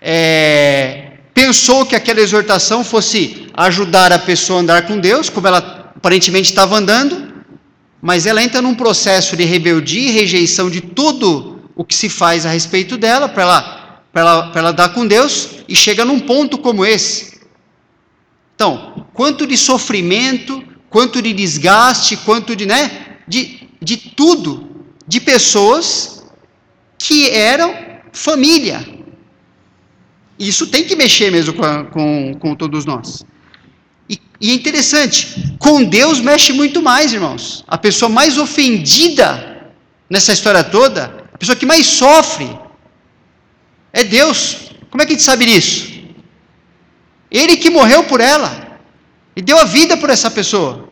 [0.00, 5.92] é, pensou que aquela exortação fosse ajudar a pessoa a andar com Deus, como ela
[5.96, 7.32] aparentemente estava andando,
[8.00, 12.44] mas ela entra num processo de rebeldia e rejeição de tudo o que se faz
[12.44, 13.83] a respeito dela, para ela
[14.14, 17.40] para ela, ela dar com Deus e chega num ponto como esse.
[18.54, 26.24] Então, quanto de sofrimento, quanto de desgaste, quanto de, né, de, de tudo, de pessoas
[26.96, 27.74] que eram
[28.12, 28.86] família.
[30.38, 33.26] Isso tem que mexer mesmo com, com, com todos nós.
[34.08, 37.64] E, e é interessante, com Deus mexe muito mais, irmãos.
[37.66, 39.72] A pessoa mais ofendida
[40.08, 42.48] nessa história toda, a pessoa que mais sofre,
[43.94, 44.70] é Deus.
[44.90, 45.94] Como é que a gente sabe disso?
[47.30, 48.78] Ele que morreu por ela
[49.34, 50.88] e deu a vida por essa pessoa.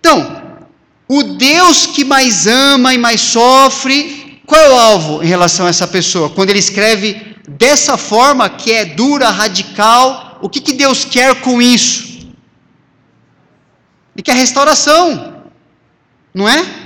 [0.00, 0.16] Então,
[1.08, 5.70] o Deus que mais ama e mais sofre, qual é o alvo em relação a
[5.70, 6.30] essa pessoa?
[6.30, 11.60] Quando ele escreve dessa forma que é dura, radical, o que, que Deus quer com
[11.60, 12.28] isso?
[14.14, 15.42] Ele quer restauração,
[16.32, 16.77] não é?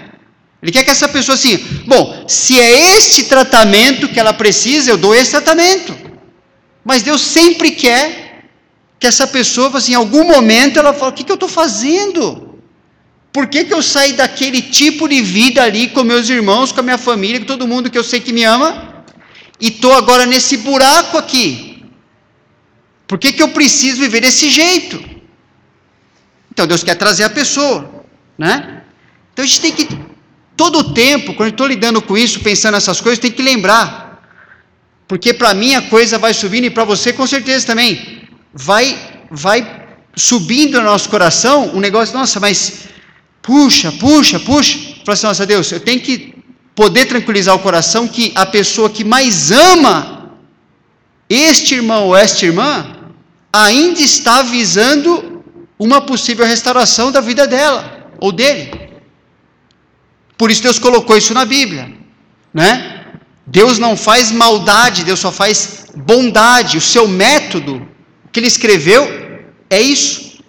[0.62, 4.96] Ele quer que essa pessoa assim, bom, se é este tratamento que ela precisa, eu
[4.96, 5.92] dou esse tratamento.
[6.84, 8.44] Mas Deus sempre quer
[8.98, 12.60] que essa pessoa, assim, em algum momento, ela fala: o que, que eu estou fazendo?
[13.32, 16.82] Por que, que eu saí daquele tipo de vida ali com meus irmãos, com a
[16.84, 19.04] minha família, com todo mundo que eu sei que me ama,
[19.60, 21.82] e estou agora nesse buraco aqui?
[23.08, 25.02] Por que, que eu preciso viver desse jeito?
[26.52, 28.04] Então Deus quer trazer a pessoa,
[28.38, 28.82] né?
[29.32, 30.11] Então a gente tem que
[30.56, 34.22] Todo o tempo, quando estou lidando com isso, pensando nessas coisas, tem que lembrar.
[35.08, 38.22] Porque para mim a coisa vai subindo e para você com certeza também.
[38.54, 38.98] Vai,
[39.30, 42.84] vai subindo no nosso coração um negócio, nossa, mas
[43.40, 44.78] puxa, puxa, puxa.
[45.04, 46.34] Fala assim, nossa Deus, eu tenho que
[46.74, 50.30] poder tranquilizar o coração que a pessoa que mais ama
[51.28, 52.96] este irmão ou esta irmã
[53.52, 55.42] ainda está visando
[55.78, 58.91] uma possível restauração da vida dela ou dele.
[60.42, 61.84] Por isso Deus colocou isso na Bíblia,
[62.52, 62.70] né?
[63.46, 66.78] Deus não faz maldade, Deus só faz bondade.
[66.78, 67.74] O seu método,
[68.24, 69.02] o que ele escreveu,
[69.70, 70.42] é isso.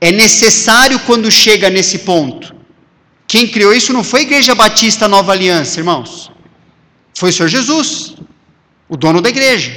[0.00, 2.52] É necessário quando chega nesse ponto.
[3.28, 6.28] Quem criou isso não foi a Igreja Batista Nova Aliança, irmãos.
[7.14, 8.16] Foi o Senhor Jesus,
[8.88, 9.70] o dono da igreja.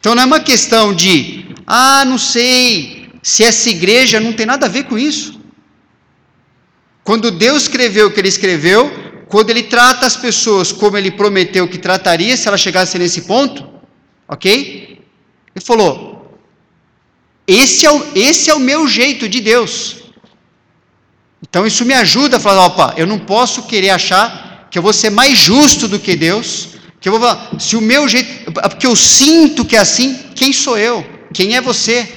[0.00, 4.64] Então não é uma questão de, ah, não sei, se essa igreja não tem nada
[4.64, 5.43] a ver com isso.
[7.04, 8.90] Quando Deus escreveu o que ele escreveu,
[9.28, 13.68] quando ele trata as pessoas como ele prometeu que trataria se ela chegasse nesse ponto,
[14.26, 15.00] ok?
[15.54, 16.38] Ele falou:
[17.46, 19.96] esse é o, esse é o meu jeito de Deus.
[21.42, 24.92] Então isso me ajuda a falar: opa, eu não posso querer achar que eu vou
[24.92, 28.86] ser mais justo do que Deus, que eu vou falar, se o meu jeito, porque
[28.86, 31.04] eu sinto que é assim, quem sou eu?
[31.34, 32.08] Quem é você?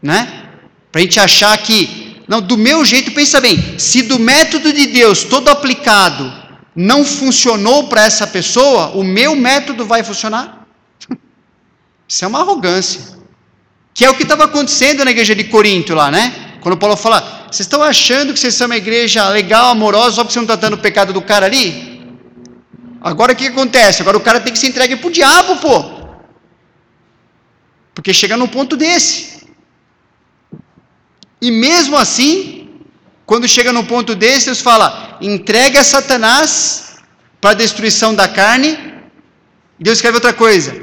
[0.00, 0.48] Né?
[0.92, 4.86] Para a gente achar que não, do meu jeito, pensa bem, se do método de
[4.88, 6.32] Deus todo aplicado
[6.74, 10.66] não funcionou para essa pessoa, o meu método vai funcionar?
[12.08, 13.16] Isso é uma arrogância.
[13.94, 16.58] Que é o que estava acontecendo na igreja de Corinto lá, né?
[16.60, 20.32] Quando Paulo fala, vocês estão achando que vocês são uma igreja legal, amorosa, só porque
[20.32, 21.96] você não está dando o pecado do cara ali?
[23.00, 24.02] Agora o que acontece?
[24.02, 25.84] Agora o cara tem que se entregar para o diabo, pô.
[27.94, 29.45] Porque chega num ponto desse.
[31.40, 32.68] E mesmo assim,
[33.24, 36.96] quando chega no ponto desse, Deus fala: entregue a Satanás
[37.40, 38.78] para a destruição da carne.
[39.78, 40.74] E Deus escreve outra coisa: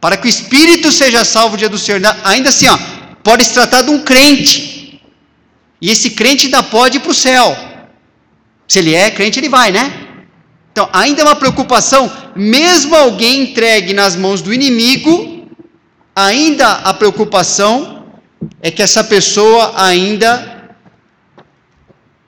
[0.00, 2.00] para que o espírito seja salvo no dia do Senhor.
[2.24, 2.78] Ainda assim, ó,
[3.22, 5.00] pode se tratar de um crente.
[5.80, 7.56] E esse crente ainda pode ir para o céu.
[8.66, 9.92] Se ele é crente, ele vai, né?
[10.72, 15.48] Então, ainda é uma preocupação, mesmo alguém entregue nas mãos do inimigo,
[16.14, 17.97] ainda a preocupação
[18.60, 20.76] é que essa pessoa ainda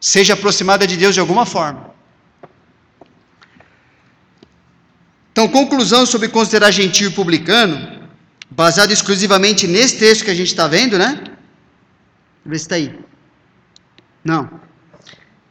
[0.00, 1.90] seja aproximada de Deus de alguma forma.
[5.32, 8.08] Então, conclusão sobre considerar gentil e publicano,
[8.50, 11.22] baseado exclusivamente nesse texto que a gente está vendo, né?
[12.44, 12.98] Ver se está aí.
[14.24, 14.60] Não.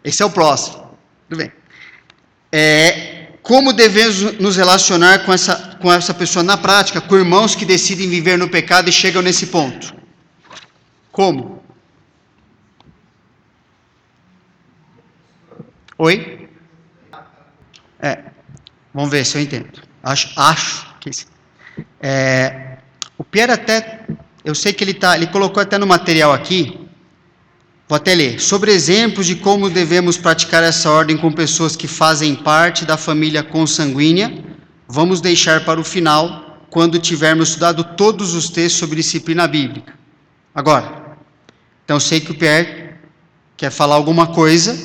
[0.04, 0.98] Esse é o próximo.
[1.28, 1.52] Tudo bem.
[2.52, 7.66] É, como devemos nos relacionar com essa, com essa pessoa na prática, com irmãos que
[7.66, 9.99] decidem viver no pecado e chegam nesse ponto?
[11.20, 11.62] Como?
[15.98, 16.48] Oi?
[18.00, 18.24] É,
[18.94, 19.82] vamos ver se eu entendo.
[20.02, 21.10] Acho, acho que
[22.00, 22.78] é,
[23.18, 24.08] o Pierre até,
[24.46, 26.88] eu sei que ele tá, ele colocou até no material aqui
[27.86, 28.40] Vou até ler.
[28.40, 33.44] Sobre exemplos de como devemos praticar essa ordem com pessoas que fazem parte da família
[33.44, 34.42] consanguínea,
[34.88, 40.00] vamos deixar para o final, quando tivermos estudado todos os textos sobre disciplina bíblica.
[40.56, 40.99] Agora,
[41.90, 42.94] então sei que o Pierre
[43.58, 44.78] quer falar alguma coisa,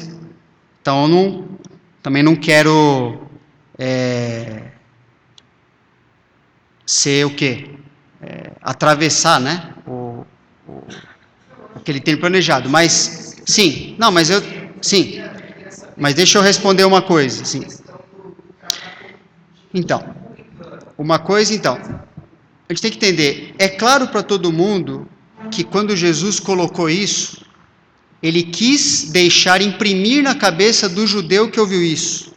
[0.81, 1.49] então eu não,
[2.03, 3.29] também não quero
[3.79, 4.69] é,
[6.87, 7.69] ser o quê?
[8.23, 9.75] É, atravessar, né?
[9.87, 10.25] O,
[10.67, 12.71] o, que ele tem planejado.
[12.71, 14.43] Mas, sim, não, mas eu,
[14.81, 15.23] sim.
[15.99, 17.67] Mas deixa eu responder uma coisa, sim.
[19.75, 20.03] Então,
[20.97, 21.77] uma coisa, então,
[22.67, 25.07] a gente tem que entender, é claro para todo mundo
[25.51, 27.45] que quando Jesus colocou isso,
[28.23, 32.33] ele quis deixar imprimir na cabeça do judeu que ouviu isso,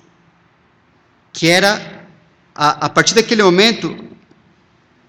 [1.32, 2.06] que era,
[2.54, 3.96] a, a partir daquele momento,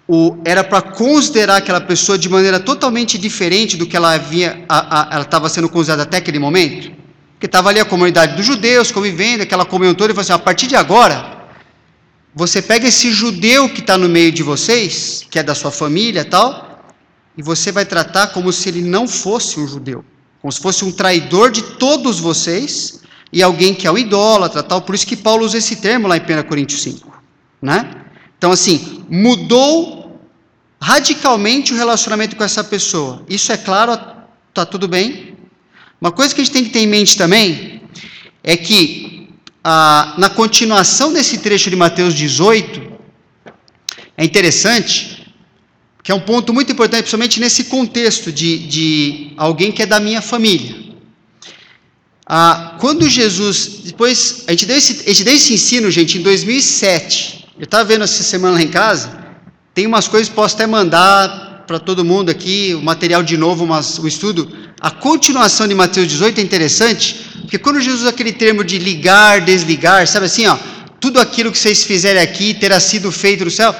[0.07, 5.01] o, era para considerar aquela pessoa de maneira totalmente diferente do que ela havia, a,
[5.01, 6.93] a, ela estava sendo considerada até aquele momento,
[7.33, 10.39] porque estava ali a comunidade dos judeus convivendo, aquela comunhão toda, e falou assim: a
[10.39, 11.39] partir de agora,
[12.35, 16.25] você pega esse judeu que está no meio de vocês, que é da sua família
[16.25, 16.68] tal,
[17.39, 20.05] e você vai tratar como se ele não fosse um judeu,
[20.43, 23.01] como se fosse um traidor de todos vocês
[23.33, 24.83] e alguém que é um idólatra tal.
[24.83, 27.23] Por isso que Paulo usa esse termo lá em 1 Coríntios 5,
[27.63, 27.95] né?
[28.37, 30.21] Então, assim, mudou
[30.81, 33.23] radicalmente o relacionamento com essa pessoa.
[33.29, 33.97] Isso é claro,
[34.53, 35.37] tá tudo bem?
[36.01, 37.83] Uma coisa que a gente tem que ter em mente também
[38.43, 39.29] é que
[39.63, 42.99] ah, na continuação desse trecho de Mateus 18
[44.17, 45.18] é interessante
[46.09, 50.01] que é um ponto muito importante, principalmente nesse contexto de, de alguém que é da
[50.01, 50.75] minha família.
[52.27, 56.23] Ah, quando Jesus, depois, a gente, deu esse, a gente deu esse ensino, gente, em
[56.23, 57.49] 2007.
[57.59, 59.19] Eu estava vendo essa semana lá em casa,
[59.75, 63.69] tem umas coisas posso até mandar para todo mundo aqui, o material de novo,
[64.01, 64.51] o estudo.
[64.81, 69.43] A continuação de Mateus 18 é interessante, porque quando Jesus usa aquele termo de ligar,
[69.43, 70.57] desligar, sabe assim, ó,
[70.99, 73.77] tudo aquilo que vocês fizerem aqui terá sido feito no céu.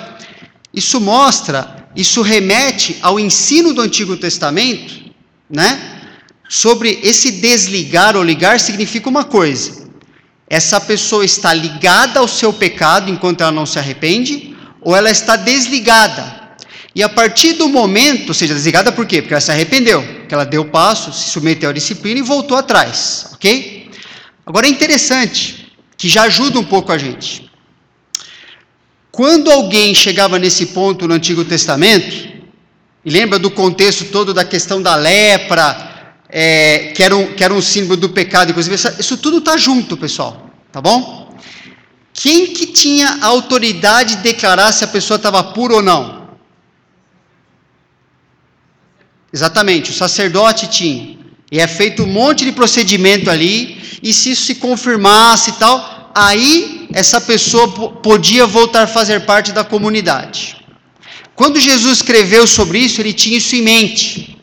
[0.75, 5.13] Isso mostra, isso remete ao ensino do Antigo Testamento,
[5.51, 6.01] né?
[6.49, 9.89] Sobre esse desligar ou ligar significa uma coisa.
[10.49, 15.37] Essa pessoa está ligada ao seu pecado enquanto ela não se arrepende, ou ela está
[15.37, 16.39] desligada.
[16.95, 19.21] E a partir do momento, ou seja, desligada por quê?
[19.21, 23.27] Porque ela se arrependeu, que ela deu passo, se submeteu à disciplina e voltou atrás,
[23.35, 23.91] ok?
[24.47, 27.48] Agora é interessante, que já ajuda um pouco a gente.
[29.19, 32.29] Quando alguém chegava nesse ponto no Antigo Testamento,
[33.05, 37.53] e lembra do contexto todo da questão da lepra, é, que, era um, que era
[37.53, 41.37] um símbolo do pecado, inclusive, isso tudo está junto, pessoal, tá bom?
[42.13, 46.29] Quem que tinha a autoridade de declarar se a pessoa estava pura ou não?
[49.33, 51.19] Exatamente, o sacerdote tinha.
[51.51, 56.13] E é feito um monte de procedimento ali, e se isso se confirmasse e tal,
[56.15, 57.69] aí essa pessoa
[58.03, 60.57] podia voltar a fazer parte da comunidade.
[61.35, 64.39] Quando Jesus escreveu sobre isso, ele tinha isso em mente.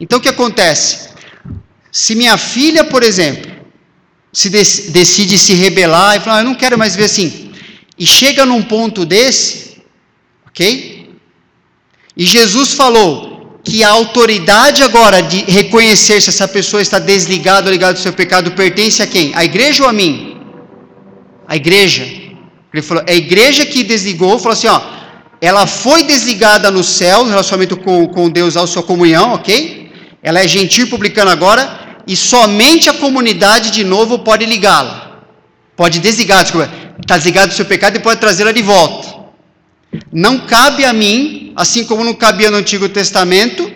[0.00, 1.10] Então o que acontece?
[1.90, 3.50] Se minha filha, por exemplo,
[4.32, 7.52] se decide se rebelar e falar, ah, eu não quero mais ver assim.
[7.98, 9.82] E chega num ponto desse,
[10.48, 11.10] ok?
[12.16, 17.72] E Jesus falou que a autoridade agora de reconhecer se essa pessoa está desligada ou
[17.72, 19.32] ligada do seu pecado pertence a quem?
[19.34, 20.36] A igreja ou a mim?
[21.46, 22.04] A igreja.
[22.72, 24.80] Ele falou, é a igreja que desligou, falou assim, ó,
[25.40, 29.92] ela foi desligada no céu, no relacionamento com, com Deus, a sua comunhão, ok?
[30.22, 31.62] Ela é gentil publicando agora,
[32.06, 35.20] e somente a comunidade de novo pode ligá-la.
[35.76, 36.70] Pode desligar, desculpa,
[37.00, 39.14] está desligado do seu pecado e pode trazê-la de volta.
[40.12, 43.70] Não cabe a mim, assim como não cabia no Antigo Testamento,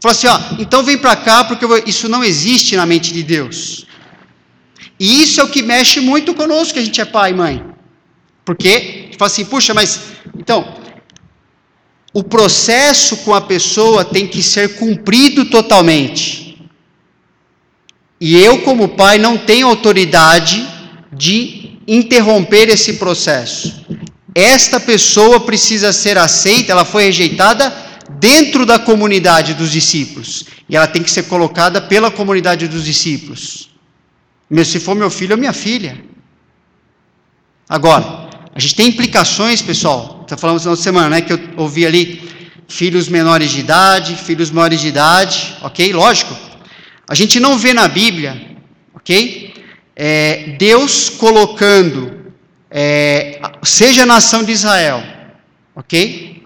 [0.00, 1.80] falar assim, ó, então vem para cá porque vou...
[1.86, 3.86] isso não existe na mente de Deus.
[4.98, 7.64] E isso é o que mexe muito conosco, que a gente é pai e mãe.
[8.44, 10.00] Porque, a gente fala assim, puxa, mas,
[10.38, 10.76] então,
[12.12, 16.44] o processo com a pessoa tem que ser cumprido totalmente.
[18.20, 20.66] E eu, como pai, não tenho autoridade
[21.12, 23.84] de interromper esse processo.
[24.34, 27.74] Esta pessoa precisa ser aceita, ela foi rejeitada
[28.18, 30.44] dentro da comunidade dos discípulos.
[30.68, 33.73] E ela tem que ser colocada pela comunidade dos discípulos.
[34.64, 36.02] Se for meu filho ou minha filha.
[37.68, 40.20] Agora, a gente tem implicações, pessoal.
[40.22, 41.20] Está falando no semana, né?
[41.20, 42.22] Que eu ouvi ali
[42.68, 45.92] filhos menores de idade, filhos maiores de idade, ok?
[45.92, 46.36] Lógico.
[47.08, 48.56] A gente não vê na Bíblia,
[48.94, 49.54] ok?
[49.96, 52.32] É, Deus colocando,
[52.70, 55.02] é, seja a nação de Israel,
[55.74, 56.42] ok?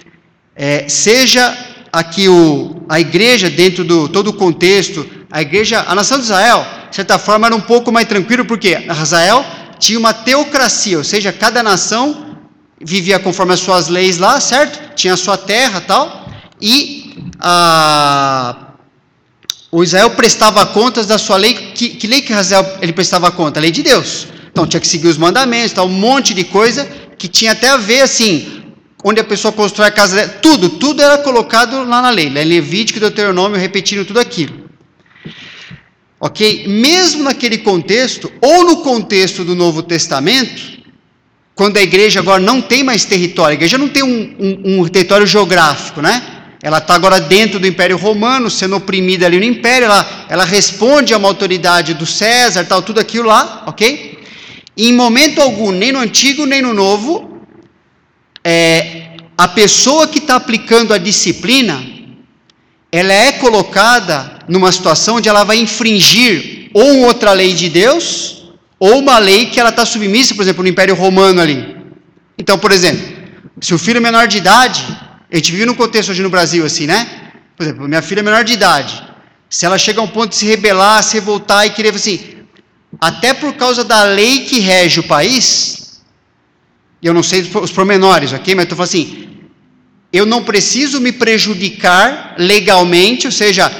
[0.56, 1.56] É, seja
[1.92, 6.66] aqui o, a igreja dentro do todo o contexto, a igreja, a nação de Israel,
[6.88, 9.44] de certa forma era um pouco mais tranquilo, porque Israel
[9.78, 12.36] tinha uma teocracia, ou seja, cada nação
[12.80, 14.94] vivia conforme as suas leis lá, certo?
[14.94, 16.28] Tinha a sua terra tal,
[16.60, 18.56] e a,
[19.70, 21.54] o Israel prestava contas da sua lei.
[21.54, 23.60] Que, que lei que Israel ele prestava conta?
[23.60, 24.26] A lei de Deus.
[24.50, 27.76] Então tinha que seguir os mandamentos, tal, um monte de coisa que tinha até a
[27.76, 28.62] ver assim,
[29.04, 32.44] onde a pessoa constrói a casa, tudo, tudo era colocado lá na lei, lá em
[32.44, 34.67] Levítico Deuteronômio, repetindo tudo aquilo.
[36.20, 36.66] Ok?
[36.66, 40.78] Mesmo naquele contexto, ou no contexto do Novo Testamento,
[41.54, 44.88] quando a igreja agora não tem mais território, a igreja não tem um, um, um
[44.88, 46.22] território geográfico, né?
[46.60, 51.14] Ela está agora dentro do Império Romano, sendo oprimida ali no Império, ela, ela responde
[51.14, 54.18] a uma autoridade do César, tal, tudo aquilo lá, ok?
[54.76, 57.42] Em momento algum, nem no Antigo nem no Novo,
[58.44, 61.80] é, a pessoa que está aplicando a disciplina,
[62.90, 68.44] ela é colocada numa situação onde ela vai infringir ou outra lei de Deus,
[68.78, 71.76] ou uma lei que ela está submissa, por exemplo, no Império Romano ali.
[72.36, 73.06] Então, por exemplo,
[73.60, 74.84] se o filho é menor de idade,
[75.30, 77.06] a gente vive num contexto hoje no Brasil assim, né?
[77.56, 79.02] Por exemplo, minha filha é menor de idade.
[79.50, 82.20] Se ela chega a um ponto de se rebelar, se revoltar e querer assim,
[83.00, 86.00] até por causa da lei que rege o país,
[87.02, 88.54] eu não sei os pormenores, ok?
[88.54, 89.28] Mas eu estou falando assim,
[90.12, 93.70] eu não preciso me prejudicar legalmente, ou seja,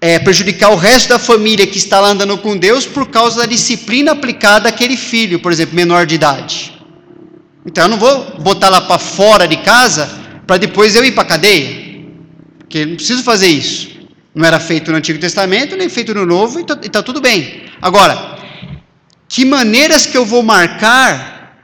[0.00, 3.46] é, prejudicar o resto da família que está lá andando com Deus por causa da
[3.46, 6.72] disciplina aplicada àquele filho, por exemplo, menor de idade.
[7.64, 10.08] Então eu não vou botar lá para fora de casa
[10.46, 12.04] para depois eu ir para a cadeia,
[12.58, 13.96] porque eu não preciso fazer isso.
[14.34, 17.64] Não era feito no Antigo Testamento, nem feito no Novo, e está tá tudo bem.
[17.80, 18.38] Agora,
[19.28, 21.58] que maneiras que eu vou marcar,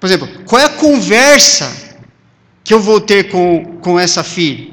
[0.00, 1.98] por exemplo, qual é a conversa
[2.64, 4.68] que eu vou ter com, com essa filha?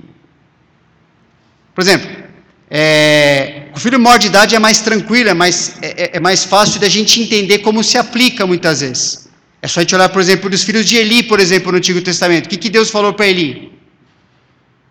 [1.73, 2.24] Por exemplo,
[2.69, 6.43] é, o filho maior de idade é mais tranquilo, é mais, é, é, é mais
[6.43, 9.29] fácil da gente entender como se aplica muitas vezes.
[9.61, 12.01] É só a gente olhar, por exemplo, dos filhos de Eli, por exemplo, no Antigo
[12.01, 12.45] Testamento.
[12.45, 13.71] O que, que Deus falou para Eli?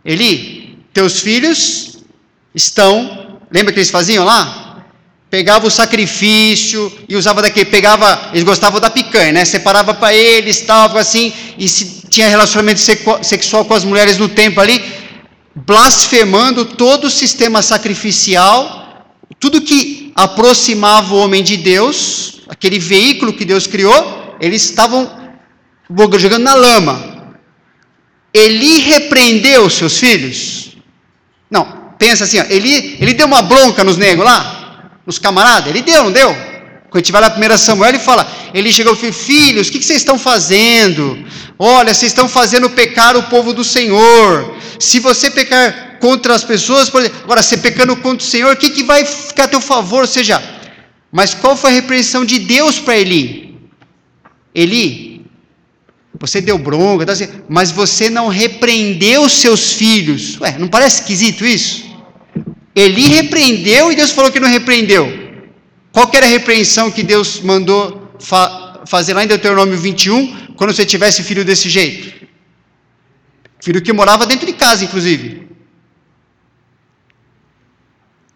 [0.05, 1.99] Eli, teus filhos
[2.55, 3.39] estão.
[3.51, 4.64] Lembra que eles faziam lá?
[5.35, 9.45] pegava o sacrifício e usava daquele, pegava, eles gostavam da picanha, né?
[9.45, 14.62] Separava para eles, tal, assim, e se tinha relacionamento sexual com as mulheres no templo
[14.62, 14.81] ali,
[15.55, 19.07] blasfemando todo o sistema sacrificial,
[19.39, 25.11] tudo que aproximava o homem de Deus, aquele veículo que Deus criou, eles estavam
[26.19, 27.37] jogando na lama.
[28.33, 30.77] Ele repreendeu seus filhos?
[31.51, 34.65] Não, pensa assim, ó, ele, ele deu uma bronca nos negros lá?
[35.07, 35.69] nos camaradas?
[35.69, 36.35] Ele deu, não deu?
[36.95, 38.24] Quando a gente vai lá 1 Samuel, ele fala,
[38.55, 41.18] ele chegou e falou, filhos, o que, vocês estão fazendo?
[41.59, 44.55] Olha, vocês estão fazendo pecar o povo do Senhor.
[44.78, 46.88] Se você pecar contra as pessoas,
[47.24, 50.03] agora, você pecando contra o Senhor, o que, que vai ficar a teu favor?
[50.03, 50.40] Ou seja,
[51.11, 53.59] mas qual foi a repreensão de Deus para Eli?
[54.55, 55.26] Eli,
[56.20, 60.38] você deu bronca, tá assim, mas você não repreendeu seus filhos.
[60.40, 61.92] Ué, não parece esquisito isso?
[62.72, 65.24] Eli repreendeu e Deus falou que não repreendeu.
[65.95, 70.84] Qual era a repreensão que Deus mandou fa fazer lá em Deuteronômio 21, quando você
[70.84, 72.26] tivesse filho desse jeito?
[73.62, 75.49] Filho que morava dentro de casa, inclusive.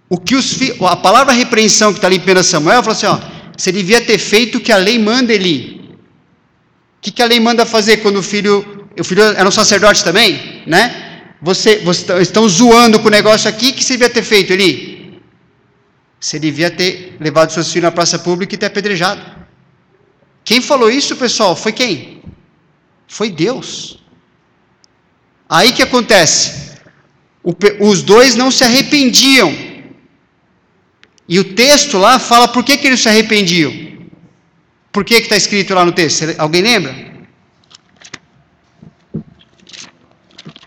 [0.08, 3.18] O que os a palavra repreensão que está ali em 1 Samuel, falou assim: ó,
[3.56, 5.58] você devia ter feito o que a lei manda, Eli.
[6.96, 8.88] O que, que a lei manda fazer quando o filho.
[8.98, 11.08] O filho era um sacerdote também, né?
[11.40, 14.97] você, você estão zoando com o negócio aqui, o que você devia ter feito, Eli?
[16.20, 19.22] Você devia ter levado seus filhos na praça pública e ter apedrejado.
[20.44, 21.54] Quem falou isso, pessoal?
[21.54, 22.22] Foi quem?
[23.06, 24.02] Foi Deus.
[25.48, 26.76] Aí que acontece?
[27.42, 29.54] O, os dois não se arrependiam.
[31.28, 33.72] E o texto lá fala por que, que eles se arrependiam.
[34.90, 36.24] Por que está escrito lá no texto?
[36.38, 37.08] Alguém lembra?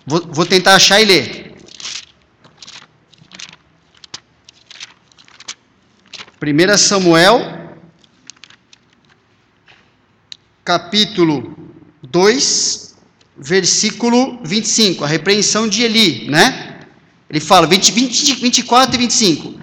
[0.05, 1.50] Vou, vou tentar achar e ler.
[6.43, 7.77] 1 Samuel,
[10.65, 11.55] capítulo
[12.01, 12.95] 2,
[13.37, 16.79] versículo 25, a repreensão de Eli, né?
[17.29, 19.61] Ele fala, 20, 20, 24 e 25.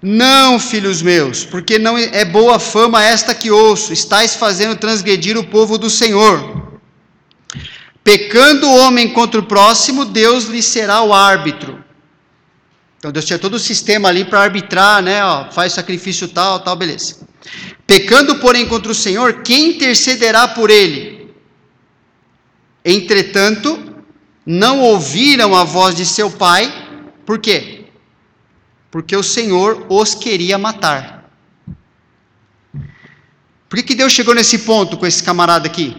[0.00, 5.42] Não, filhos meus, porque não é boa fama esta que ouço, estáis fazendo transgredir o
[5.42, 6.78] povo do Senhor.
[8.04, 11.89] Pecando o homem contra o próximo, Deus lhe será o árbitro.
[13.00, 15.24] Então Deus tinha todo o sistema ali para arbitrar, né?
[15.24, 17.26] Ó, faz sacrifício tal, tal, beleza.
[17.86, 21.34] Pecando, porém, contra o Senhor, quem intercederá por ele?
[22.84, 23.96] Entretanto,
[24.46, 26.72] não ouviram a voz de seu pai,
[27.26, 27.80] por quê?
[28.90, 31.30] porque o Senhor os queria matar.
[33.68, 35.96] Por que, que Deus chegou nesse ponto com esse camarada aqui?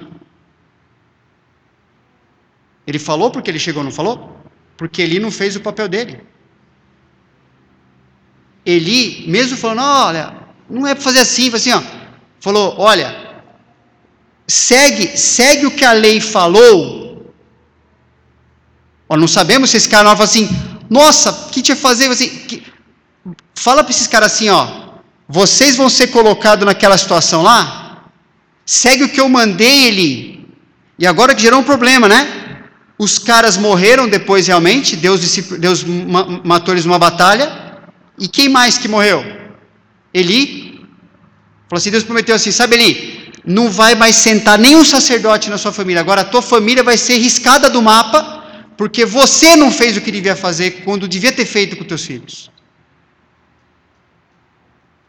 [2.86, 4.38] Ele falou porque ele chegou, não falou?
[4.76, 6.20] Porque ele não fez o papel dele.
[8.66, 10.34] Eli, mesmo falando, olha,
[10.70, 11.82] não é para fazer assim, assim, ó,
[12.40, 13.16] falou, olha,
[14.48, 17.34] segue, segue o que a lei falou.
[19.10, 20.50] Ó, não sabemos se esse cara não fala assim,
[20.90, 22.10] nossa, o que tinha que fazer?
[22.10, 22.64] Assim, que,
[23.56, 24.68] Fala para esses caras assim, ó,
[25.30, 28.08] vocês vão ser colocados naquela situação lá,
[28.66, 30.48] segue o que eu mandei ele.
[30.98, 32.66] E agora que gerou um problema, né?
[32.98, 35.22] Os caras morreram depois realmente, Deus,
[35.60, 35.84] Deus
[36.44, 37.61] matou eles numa batalha.
[38.24, 39.20] E quem mais que morreu?
[40.14, 40.40] Eli.
[41.68, 45.72] Falou assim, Deus prometeu assim, sabe Eli, não vai mais sentar nenhum sacerdote na sua
[45.72, 46.02] família.
[46.02, 48.22] Agora a tua família vai ser riscada do mapa,
[48.78, 52.52] porque você não fez o que devia fazer quando devia ter feito com teus filhos.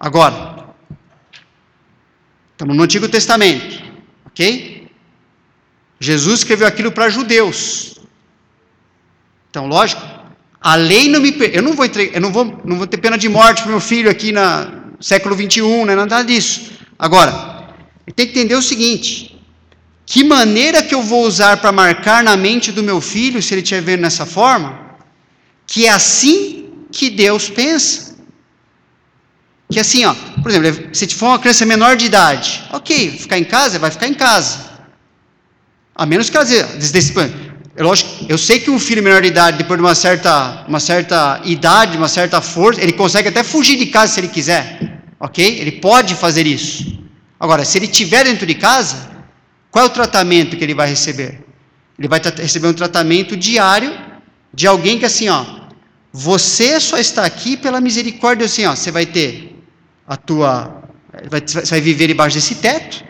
[0.00, 0.68] Agora,
[2.52, 3.82] estamos no Antigo Testamento,
[4.26, 4.88] ok?
[6.00, 8.00] Jesus escreveu aquilo para judeus.
[9.50, 10.02] Então, lógico,
[10.62, 11.34] a lei não me.
[11.52, 14.08] Eu não vou, eu não vou, não vou ter pena de morte para meu filho
[14.08, 14.40] aqui no
[15.00, 16.72] século 21, não é nada disso.
[16.98, 17.74] Agora,
[18.14, 19.36] tem que entender o seguinte:
[20.06, 23.62] que maneira que eu vou usar para marcar na mente do meu filho, se ele
[23.62, 24.78] estiver vendo nessa forma,
[25.66, 28.12] que é assim que Deus pensa.
[29.70, 33.44] Que assim, ó, por exemplo, se for uma criança menor de idade, ok, ficar em
[33.44, 34.70] casa, vai ficar em casa.
[35.94, 36.68] A menos que ela diga,
[37.74, 40.80] é lógico, eu sei que um filho menor de idade, depois de uma certa, uma
[40.80, 45.58] certa idade, uma certa força, ele consegue até fugir de casa se ele quiser, ok?
[45.58, 46.98] Ele pode fazer isso.
[47.40, 49.10] Agora, se ele estiver dentro de casa,
[49.70, 51.44] qual é o tratamento que ele vai receber?
[51.98, 53.92] Ele vai receber um tratamento diário
[54.52, 55.44] de alguém que assim, ó,
[56.12, 59.56] você só está aqui pela misericórdia, assim, ó, você vai ter
[60.06, 60.82] a tua.
[61.30, 63.02] Você vai viver debaixo desse teto.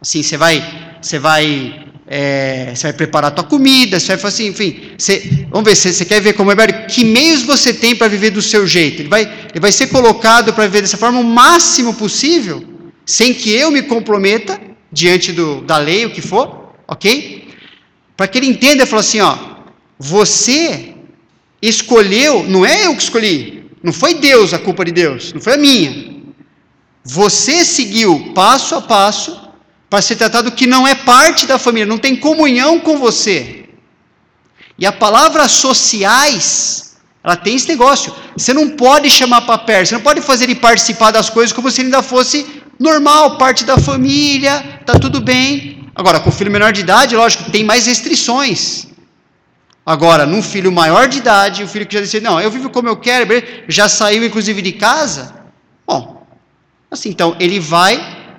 [0.00, 0.98] Assim, você vai.
[1.00, 1.86] Você vai.
[2.12, 4.90] É, você vai preparar a tua comida, você vai fazer assim, enfim.
[4.98, 6.72] Você, vamos ver, você, você quer ver como é?
[6.88, 9.02] Que meios você tem para viver do seu jeito?
[9.02, 12.64] Ele vai, ele vai ser colocado para viver dessa forma o máximo possível,
[13.06, 17.48] sem que eu me comprometa diante do, da lei, o que for, ok?
[18.16, 19.38] Para que ele entenda e fale assim: ó,
[19.96, 20.94] você
[21.62, 25.54] escolheu, não é eu que escolhi, não foi Deus a culpa de Deus, não foi
[25.54, 26.10] a minha.
[27.04, 29.49] Você seguiu passo a passo
[29.90, 33.68] para ser tratado que não é parte da família, não tem comunhão com você.
[34.78, 38.14] E a palavra sociais, ela tem esse negócio.
[38.36, 41.70] Você não pode chamar para perto, você não pode fazer ele participar das coisas como
[41.70, 42.46] se ele ainda fosse
[42.78, 45.84] normal, parte da família, tá tudo bem.
[45.94, 48.86] Agora, com o filho menor de idade, lógico, tem mais restrições.
[49.84, 52.88] Agora, num filho maior de idade, o filho que já disse, não, eu vivo como
[52.88, 53.26] eu quero,
[53.68, 55.34] já saiu inclusive de casa,
[55.86, 56.20] bom,
[56.90, 57.94] Assim, então, ele vai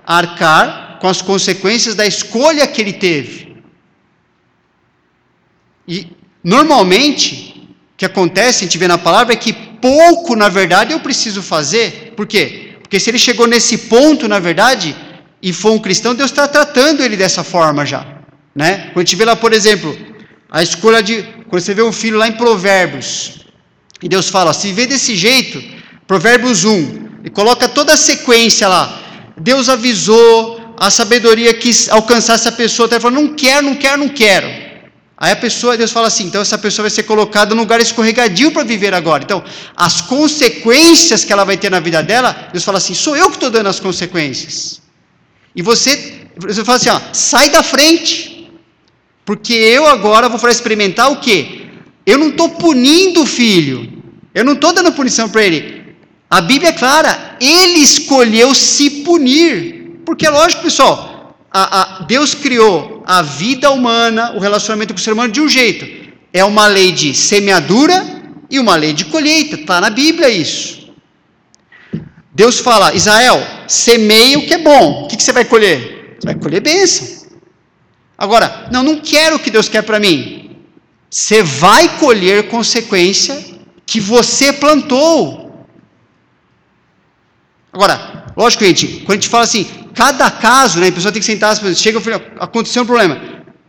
[0.05, 3.55] arcar com as consequências da escolha que ele teve.
[5.87, 6.07] E,
[6.43, 10.99] normalmente, o que acontece, a gente vê na palavra, é que pouco, na verdade, eu
[10.99, 12.13] preciso fazer.
[12.15, 12.75] Por quê?
[12.83, 14.95] Porque se ele chegou nesse ponto, na verdade,
[15.41, 18.05] e for um cristão, Deus está tratando ele dessa forma já.
[18.53, 18.91] Né?
[18.93, 19.97] Quando a gente vê lá, por exemplo,
[20.51, 21.23] a escolha de.
[21.49, 23.39] Quando você vê um filho lá em Provérbios,
[24.03, 25.63] e Deus fala: se vê desse jeito,
[26.05, 29.01] Provérbios 1, e coloca toda a sequência lá.
[29.35, 34.09] Deus avisou, a sabedoria quis alcançar essa pessoa, até falou, não quero, não quero, não
[34.09, 34.47] quero.
[35.15, 38.49] Aí a pessoa, Deus fala assim, então essa pessoa vai ser colocada num lugar escorregadio
[38.51, 39.21] para viver agora.
[39.23, 39.43] Então,
[39.77, 43.35] as consequências que ela vai ter na vida dela, Deus fala assim, sou eu que
[43.35, 44.81] estou dando as consequências.
[45.55, 45.91] E você,
[46.35, 48.49] você fala assim, ó, sai da frente,
[49.23, 51.67] porque eu agora vou experimentar o quê?
[52.07, 53.87] Eu não estou punindo o filho,
[54.33, 55.93] eu não estou dando punição para ele,
[56.27, 59.80] A Bíblia é clara, ele escolheu se punir.
[60.11, 65.01] Porque é lógico, pessoal, a, a, Deus criou a vida humana, o relacionamento com o
[65.01, 66.11] ser humano de um jeito.
[66.33, 69.55] É uma lei de semeadura e uma lei de colheita.
[69.55, 70.91] Está na Bíblia isso.
[72.33, 75.05] Deus fala, Israel, semeie o que é bom.
[75.05, 76.17] O que, que você vai colher?
[76.19, 77.29] Você vai colher bênção.
[78.17, 80.57] Agora, não, não quero o que Deus quer para mim.
[81.09, 83.41] Você vai colher consequência
[83.85, 85.40] que você plantou.
[87.73, 89.65] Agora, lógico, gente, quando a gente fala assim,
[89.95, 92.01] cada caso, né, a pessoa tem que sentar, chega
[92.39, 93.19] aconteceu um problema.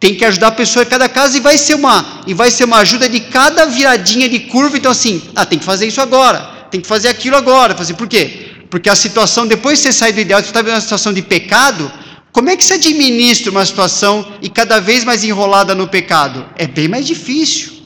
[0.01, 2.65] Tem que ajudar a pessoa em cada caso e vai ser uma e vai ser
[2.65, 4.77] uma ajuda de cada viradinha de curva.
[4.77, 6.41] Então assim, ah, tem que fazer isso agora,
[6.73, 7.77] tem que fazer aquilo agora.
[7.77, 8.51] Fazer por quê?
[8.69, 11.23] Porque a situação depois de você sair do ideal, você está vendo uma situação de
[11.23, 11.91] pecado.
[12.33, 16.47] Como é que você administra uma situação e cada vez mais enrolada no pecado?
[16.57, 17.85] É bem mais difícil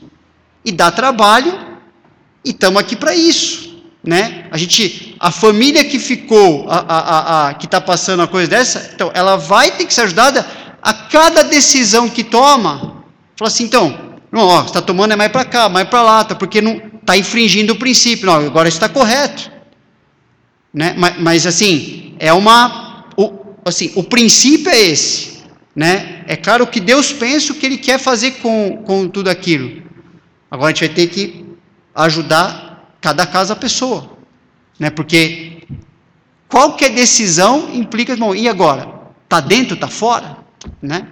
[0.64, 1.52] e dá trabalho.
[2.42, 3.66] E estamos aqui para isso
[4.06, 4.46] né?
[4.52, 8.90] A gente, a família que ficou, a, a, a, que está passando uma coisa dessa,
[8.94, 10.46] então ela vai ter que ser ajudada
[10.82, 13.04] a cada decisão que toma.
[13.36, 16.34] Fala assim, então, não, ó, está tomando é mais para cá, mais para lá, tá,
[16.34, 18.26] porque não está infringindo o princípio.
[18.26, 19.50] Não, agora está correto,
[20.72, 20.94] né?
[20.96, 25.42] Mas, mas, assim é uma, o, assim, o princípio é esse,
[25.74, 26.24] né?
[26.26, 29.82] É claro que Deus pensa o que Ele quer fazer com, com tudo aquilo.
[30.50, 31.44] Agora a gente vai ter que
[31.94, 34.15] ajudar cada caso a pessoa,
[34.78, 34.90] né?
[34.90, 35.62] Porque
[36.48, 38.88] qualquer decisão implica, irmão, e agora?
[39.28, 40.38] Tá dentro, tá fora,
[40.80, 41.08] né?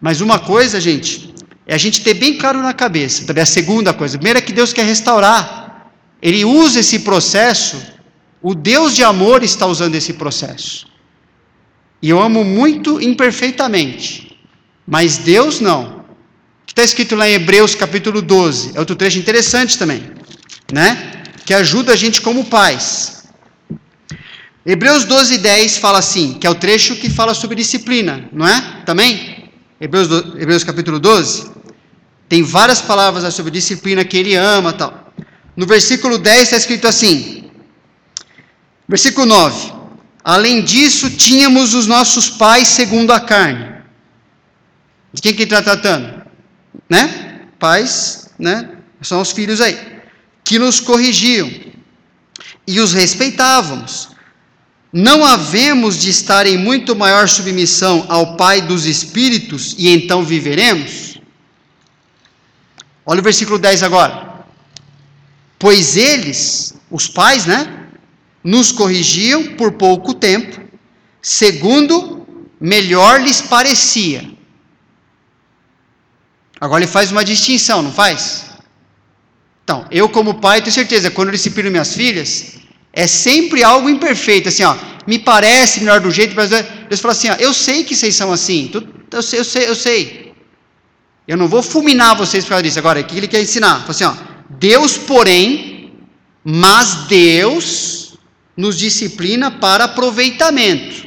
[0.00, 1.34] Mas uma coisa, gente,
[1.66, 3.24] é a gente ter bem claro na cabeça.
[3.24, 5.90] Também a segunda coisa, a primeira é que Deus quer restaurar.
[6.20, 7.82] Ele usa esse processo,
[8.42, 10.86] o Deus de amor está usando esse processo.
[12.00, 14.38] E eu amo muito imperfeitamente,
[14.86, 16.04] mas Deus não
[16.66, 20.10] está escrito lá em Hebreus capítulo 12, é outro trecho interessante também,
[20.70, 21.15] né?
[21.46, 23.24] Que ajuda a gente como pais.
[24.66, 28.82] Hebreus 12, 10 fala assim, que é o trecho que fala sobre disciplina, não é?
[28.84, 29.48] Também?
[29.80, 31.50] Hebreus, Hebreus capítulo 12.
[32.28, 35.14] Tem várias palavras sobre disciplina que ele ama tal.
[35.56, 37.48] No versículo 10 está escrito assim,
[38.86, 39.72] versículo 9.
[40.22, 43.76] Além disso, tínhamos os nossos pais segundo a carne.
[45.12, 46.26] De quem que ele está tratando?
[46.88, 47.48] né?
[47.58, 48.70] Pais, né?
[49.02, 49.95] São os filhos aí,
[50.46, 51.50] que nos corrigiam
[52.66, 54.10] e os respeitávamos.
[54.92, 61.18] Não havemos de estar em muito maior submissão ao Pai dos Espíritos e então viveremos?
[63.04, 64.44] Olha o versículo 10 agora.
[65.58, 67.88] Pois eles, os pais, né?
[68.42, 70.60] Nos corrigiam por pouco tempo,
[71.20, 72.24] segundo
[72.60, 74.36] melhor lhes parecia
[76.60, 78.45] Agora ele faz uma distinção, não faz?
[79.66, 82.58] Então, eu como pai tenho certeza, quando eu disciplino minhas filhas,
[82.92, 86.50] é sempre algo imperfeito, assim, ó, me parece melhor do jeito, mas
[86.88, 88.70] Deus fala assim, ó, eu sei que vocês são assim,
[89.10, 90.32] eu sei, eu sei, eu sei.
[91.26, 92.78] Eu não vou fulminar vocês por causa disso.
[92.78, 93.80] Agora, o que ele quer ensinar?
[93.80, 94.14] Fala assim, ó,
[94.48, 95.92] Deus, porém,
[96.44, 98.16] mas Deus
[98.56, 101.04] nos disciplina para aproveitamento.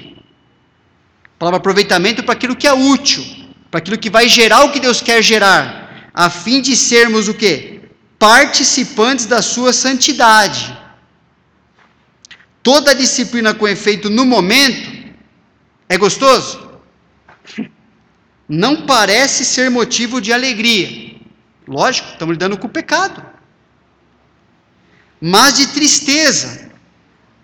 [1.23, 3.39] A palavra aproveitamento para aquilo que é útil
[3.69, 7.33] para aquilo que vai gerar o que Deus quer gerar, a fim de sermos o
[7.33, 7.78] quê?
[8.19, 10.77] Participantes da sua santidade.
[12.61, 15.15] Toda disciplina com efeito no momento
[15.87, 16.69] é gostoso?
[18.47, 21.15] Não parece ser motivo de alegria.
[21.67, 23.25] Lógico, estamos lidando com o pecado.
[25.21, 26.69] Mas de tristeza.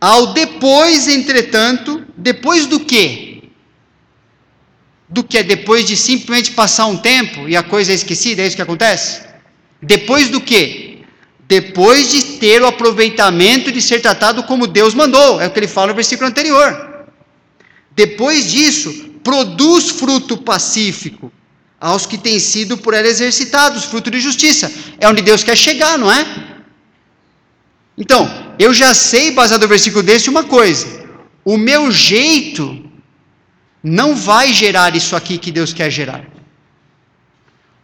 [0.01, 3.35] Ao depois, entretanto, depois do quê?
[5.07, 8.55] do que depois de simplesmente passar um tempo e a coisa é esquecida, é isso
[8.55, 9.21] que acontece?
[9.85, 11.03] Depois do que?
[11.47, 15.67] Depois de ter o aproveitamento de ser tratado como Deus mandou, é o que ele
[15.67, 16.69] fala no versículo anterior.
[17.95, 18.91] Depois disso,
[19.23, 21.31] produz fruto pacífico
[21.79, 24.71] aos que têm sido por ela exercitados, fruto de justiça.
[24.99, 26.25] É onde Deus quer chegar, não é?
[27.97, 28.21] Então,
[28.57, 31.05] eu já sei, baseado no versículo desse, uma coisa:
[31.43, 32.83] o meu jeito
[33.83, 36.34] não vai gerar isso aqui que Deus quer gerar.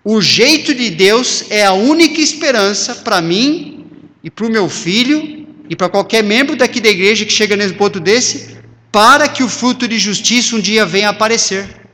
[0.04, 3.86] O jeito de Deus é a única esperança para mim
[4.24, 7.74] e para o meu filho e para qualquer membro daqui da igreja que chega nesse
[7.76, 8.58] ponto desse,
[8.92, 11.90] para que o fruto de justiça um dia venha aparecer.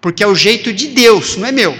[0.00, 1.74] Porque é o jeito de Deus, não é meu.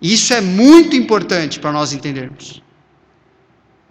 [0.00, 2.62] Isso é muito importante para nós entendermos.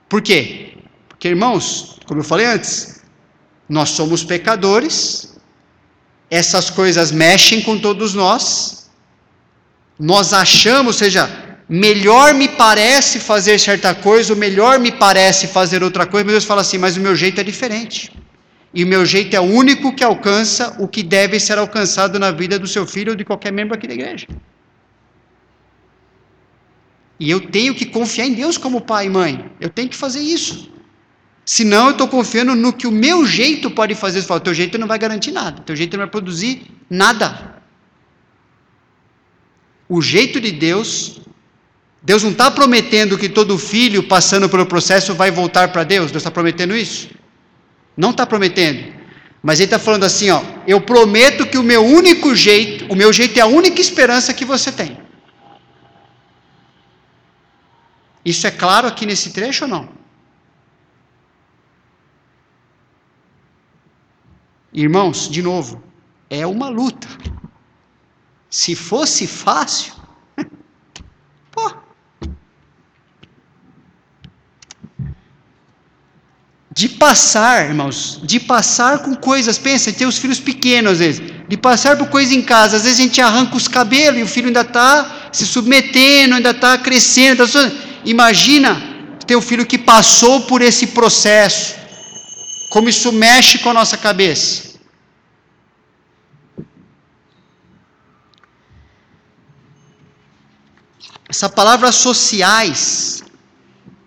[0.08, 0.78] Por quê?
[1.10, 3.02] Porque, irmãos, como eu falei antes,
[3.68, 5.31] nós somos pecadores,
[6.40, 8.90] essas coisas mexem com todos nós,
[10.00, 11.30] nós achamos, ou seja,
[11.68, 16.62] melhor me parece fazer certa coisa, melhor me parece fazer outra coisa, mas Deus fala
[16.62, 18.14] assim: mas o meu jeito é diferente.
[18.74, 22.32] E o meu jeito é o único que alcança o que deve ser alcançado na
[22.32, 24.28] vida do seu filho ou de qualquer membro aqui da igreja.
[27.20, 29.52] E eu tenho que confiar em Deus como pai e mãe.
[29.60, 30.72] Eu tenho que fazer isso.
[31.54, 34.22] Senão eu estou confiando no que o meu jeito pode fazer.
[34.22, 35.62] Você teu jeito não vai garantir nada.
[35.64, 37.62] Teu jeito não vai produzir nada.
[39.90, 41.20] O jeito de Deus,
[42.02, 46.10] Deus não está prometendo que todo filho passando pelo processo vai voltar para Deus.
[46.10, 47.10] Deus está prometendo isso?
[47.98, 48.94] Não está prometendo.
[49.44, 53.12] Mas ele está falando assim, ó, eu prometo que o meu único jeito, o meu
[53.12, 54.98] jeito é a única esperança que você tem.
[58.24, 60.01] Isso é claro aqui nesse trecho ou não?
[64.74, 65.84] Irmãos, de novo,
[66.30, 67.08] é uma luta.
[68.50, 69.94] Se fosse fácil,
[71.52, 71.74] pô.
[76.74, 81.58] De passar, irmãos, de passar com coisas, pensa, tem os filhos pequenos às vezes, de
[81.58, 84.48] passar por coisas em casa, às vezes a gente arranca os cabelos e o filho
[84.48, 87.70] ainda está se submetendo, ainda está crescendo, está
[88.06, 88.82] Imagina
[89.28, 91.76] ter um filho que passou por esse processo,
[92.74, 94.80] como isso mexe com a nossa cabeça.
[101.28, 103.24] Essa palavra sociais,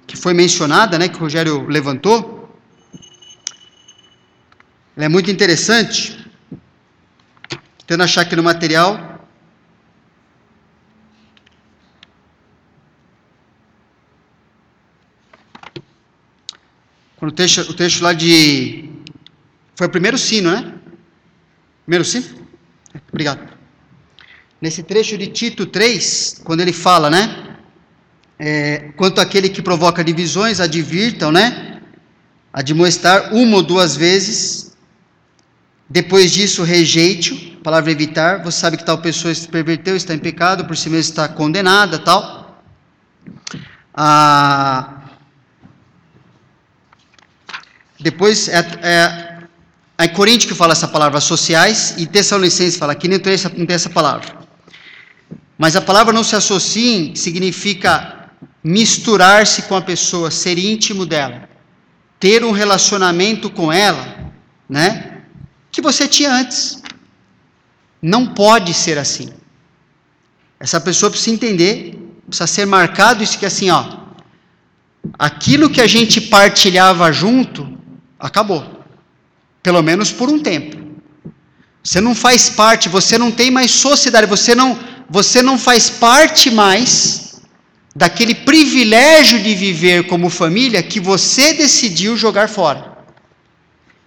[0.07, 2.59] que foi mencionada, né, que o Rogério levantou,
[4.97, 6.27] ela é muito interessante.
[7.81, 9.14] Tentando achar aqui no material.
[17.25, 18.85] Quando o texto, o texto lá de.
[19.77, 20.75] Foi o primeiro sino, né?
[21.87, 22.27] Primeiro sino?
[23.11, 23.41] Obrigado.
[24.61, 27.57] Nesse trecho de Tito 3, quando ele fala, né?
[28.39, 31.81] É, quanto àquele que provoca divisões, advirtam, né?
[32.53, 34.77] Admoestar uma ou duas vezes.
[35.89, 37.57] Depois disso, rejeite-o.
[37.63, 38.43] Palavra evitar.
[38.43, 41.99] Você sabe que tal pessoa se perverteu, está em pecado, por si mesmo está condenada,
[41.99, 42.63] tal.
[43.95, 45.04] Ah,
[48.05, 49.39] depois é, é,
[49.97, 53.65] é Coríntios que fala essa palavra sociais e Tessalonicenses fala que nem tem essa, não
[53.65, 54.45] tem essa palavra.
[55.57, 58.29] Mas a palavra não se associe significa
[58.63, 61.49] misturar-se com a pessoa, ser íntimo dela,
[62.21, 64.05] ter um relacionamento com ela,
[64.69, 65.23] né?
[65.73, 66.83] Que você tinha antes.
[68.03, 69.31] Não pode ser assim.
[70.61, 73.83] Essa pessoa precisa entender, precisa ser marcado isso que assim, ó,
[75.19, 77.74] aquilo que a gente partilhava junto
[78.25, 78.65] acabou.
[79.63, 80.77] Pelo menos por um tempo.
[81.83, 86.51] Você não faz parte, você não tem mais sociedade, você não, você não faz parte
[86.51, 87.43] mais
[87.95, 92.97] daquele privilégio de viver como família que você decidiu jogar fora.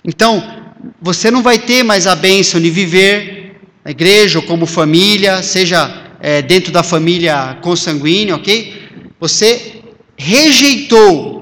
[0.04, 0.66] Então,
[1.00, 6.04] você não vai ter mais a bênção de viver na igreja ou como família, seja
[6.20, 8.82] é, dentro da família consanguínea, ok?
[9.20, 9.82] Você
[10.18, 11.38] rejeitou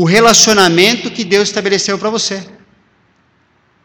[0.00, 2.46] o relacionamento que Deus estabeleceu para você.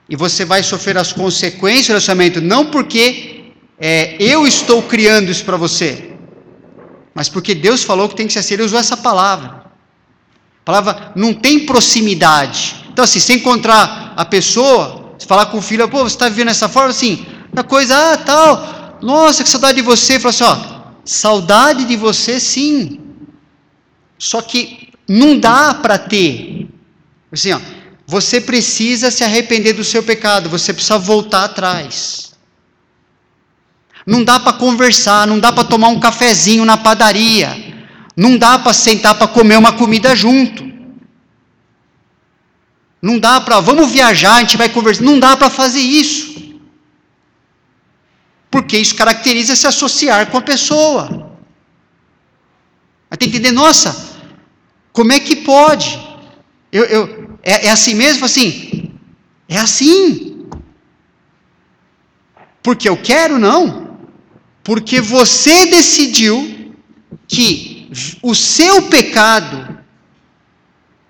[0.07, 3.45] E você vai sofrer as consequências do relacionamento, não porque
[3.79, 6.13] é, eu estou criando isso para você,
[7.15, 8.53] mas porque Deus falou que tem que ser assim.
[8.53, 9.65] Ele usou essa palavra.
[10.61, 12.75] A palavra não tem proximidade.
[12.91, 16.49] Então, assim, se encontrar a pessoa, se falar com o filho, pô, você está vivendo
[16.49, 20.19] dessa forma, assim, da coisa, ah, tal, nossa, que saudade de você.
[20.19, 20.57] Fala assim, ó,
[21.03, 22.99] saudade de você, sim.
[24.19, 26.67] Só que não dá para ter.
[27.31, 27.59] Assim, ó,
[28.07, 32.33] você precisa se arrepender do seu pecado, você precisa voltar atrás.
[34.07, 37.49] Não dá para conversar, não dá para tomar um cafezinho na padaria,
[38.17, 40.63] não dá para sentar para comer uma comida junto.
[42.99, 46.57] Não dá para, vamos viajar, a gente vai conversar, não dá para fazer isso.
[48.49, 51.37] Porque isso caracteriza se associar com a pessoa.
[53.19, 54.12] Tem que entender, nossa,
[54.93, 55.99] como é que pode?
[56.71, 58.25] Eu, eu, é, é assim mesmo?
[58.25, 58.91] Assim?
[59.49, 60.47] É assim.
[62.61, 63.39] Porque eu quero?
[63.39, 63.97] Não.
[64.63, 66.71] Porque você decidiu
[67.27, 67.89] que
[68.21, 69.77] o seu pecado,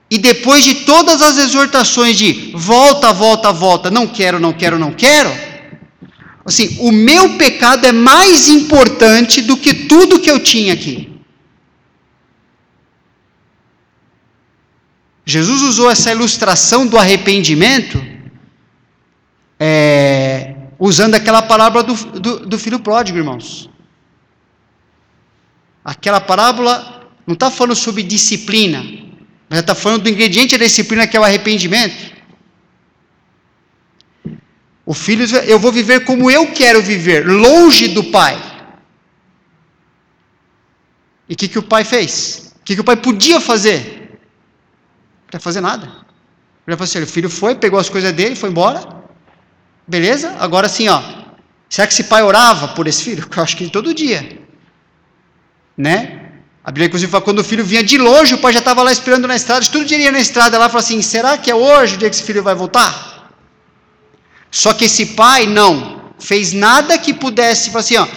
[0.09, 4.91] e depois de todas as exortações de volta, volta, volta, não quero, não quero, não
[4.91, 5.31] quero,
[6.45, 11.12] assim, o meu pecado é mais importante do que tudo que eu tinha aqui.
[15.25, 18.03] Jesus usou essa ilustração do arrependimento
[19.59, 23.69] é, usando aquela palavra do, do, do filho pródigo, irmãos.
[25.83, 28.83] aquela parábola não está falando sobre disciplina,
[29.49, 32.13] mas está falando do ingrediente da disciplina que é o arrependimento.
[34.85, 38.37] O filho, eu vou viver como eu quero viver, longe do pai.
[41.29, 42.53] E o que, que o pai fez?
[42.59, 44.02] O que, que o pai podia fazer?
[45.33, 45.85] Quer fazer nada.
[46.67, 48.81] Ele falou assim: o filho foi, pegou as coisas dele, foi embora.
[49.87, 50.35] Beleza?
[50.39, 51.01] Agora sim, ó.
[51.67, 53.27] Será que esse pai orava por esse filho?
[53.35, 54.19] Eu acho que todo dia.
[55.75, 55.95] Né?
[56.63, 58.91] A Bíblia, inclusive, fala quando o filho vinha de longe, o pai já estava lá
[58.91, 59.65] esperando na estrada.
[59.65, 62.11] Todo dia ele ia na estrada lá e assim: será que é hoje o dia
[62.11, 63.33] que esse filho vai voltar?
[64.51, 68.07] Só que esse pai não fez nada que pudesse, assim, ó,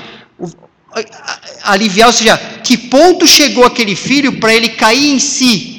[1.62, 5.75] aliviar, ou seja, que ponto chegou aquele filho para ele cair em si?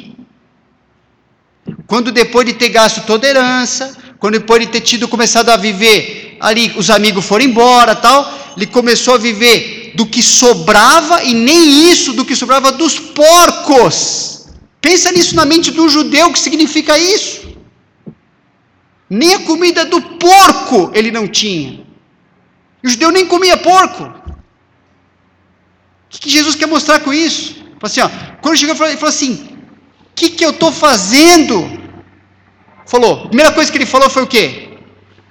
[1.86, 5.58] Quando depois de ter gasto toda a herança, quando depois de ter tido começado a
[5.58, 11.34] viver ali, os amigos foram embora, tal, ele começou a viver do que sobrava e
[11.34, 14.48] nem isso do que sobrava dos porcos.
[14.82, 17.48] Pensa nisso na mente do judeu, o que significa isso?
[19.10, 21.86] Nem a comida do porco ele não tinha.
[22.84, 24.04] O judeu nem comia porco.
[24.04, 27.56] O que Jesus quer mostrar com isso?
[27.82, 28.10] Assim, ó,
[28.42, 29.57] quando chegou, ele falou assim:
[30.18, 31.56] que, que eu estou fazendo?
[32.88, 34.70] Falou, a primeira coisa que ele falou foi o quê?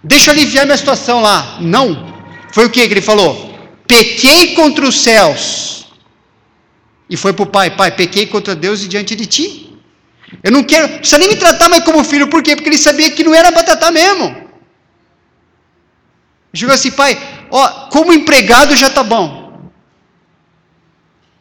[0.02, 1.58] Deixa eu aliviar minha situação lá.
[1.60, 2.14] Não.
[2.52, 3.30] Foi o que que ele falou?
[3.88, 5.86] Pequei contra os céus.
[7.10, 9.48] E foi para o pai: Pai, pequei contra Deus e diante de ti.
[10.42, 12.54] Eu não quero, não precisa nem me tratar mais como filho, por quê?
[12.54, 14.34] Porque ele sabia que não era para tratar mesmo.
[16.54, 17.18] Chegou assim, pai,
[17.50, 19.45] ó, como empregado já está bom.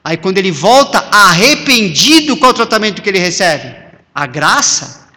[0.05, 3.75] Aí quando ele volta arrependido, qual o tratamento que ele recebe?
[4.13, 5.07] A graça.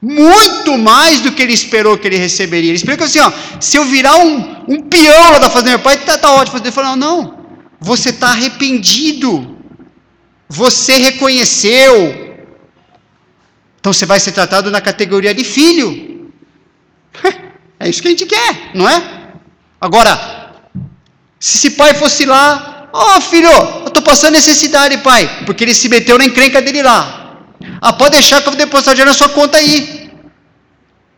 [0.00, 2.70] Muito mais do que ele esperou que ele receberia.
[2.70, 3.30] Ele esperou assim, ó,
[3.60, 6.56] se eu virar um, um peão lá da fazenda do meu pai, tá, tá ótimo.
[6.56, 7.44] Ele falou, não,
[7.78, 9.58] você está arrependido.
[10.48, 12.28] Você reconheceu,
[13.78, 16.32] então você vai ser tratado na categoria de filho.
[17.80, 19.30] É isso que a gente quer, não é?
[19.80, 20.52] Agora,
[21.38, 25.74] se esse pai fosse lá, ó oh, filho, eu estou passando necessidade, pai, porque ele
[25.74, 27.36] se meteu na encrenca dele lá.
[27.80, 30.10] Ah, pode deixar que eu vou depositar dinheiro na sua conta aí.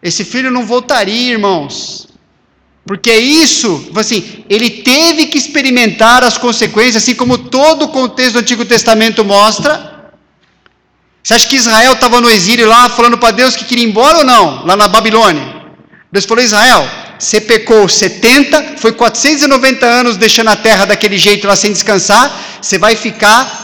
[0.03, 2.09] Esse filho não voltaria, irmãos.
[2.87, 8.39] Porque isso, assim, ele teve que experimentar as consequências, assim como todo o contexto do
[8.41, 10.01] Antigo Testamento mostra,
[11.23, 14.19] você acha que Israel estava no exílio lá falando para Deus que queria ir embora
[14.19, 14.65] ou não?
[14.65, 15.61] Lá na Babilônia.
[16.11, 16.89] Deus falou: Israel,
[17.21, 22.59] você pecou 70, foi 490 anos deixando a terra daquele jeito lá sem descansar.
[22.63, 23.61] Você vai ficar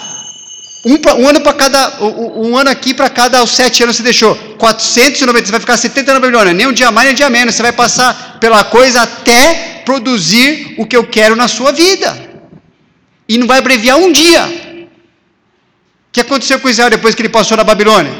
[0.85, 4.03] um, um ano para cada, um, um, ano aqui para cada os sete anos você
[4.03, 4.37] deixou.
[4.59, 7.55] 490, você vai ficar 70 na Babilônia, nem um dia mais nem um dia menos.
[7.55, 12.15] Você vai passar pela coisa até produzir o que eu quero na sua vida.
[13.27, 14.47] E não vai abreviar um dia
[16.13, 18.13] que aconteceu com Israel depois que ele passou na Babilônia?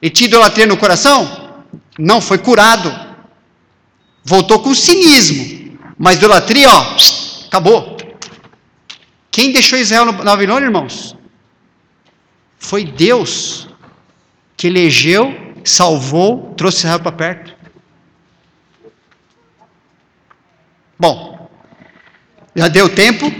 [0.00, 1.18] Ele tinha idolatria no coração?
[1.98, 3.13] Não, foi curado.
[4.24, 5.78] Voltou com cinismo.
[5.98, 6.96] Mas idolatria, ó,
[7.46, 7.96] acabou.
[9.30, 11.14] Quem deixou Israel na Babilônia, irmãos?
[12.58, 13.68] Foi Deus
[14.56, 17.54] que elegeu, salvou, trouxe Israel para perto.
[20.98, 21.50] Bom,
[22.56, 23.30] já deu tempo.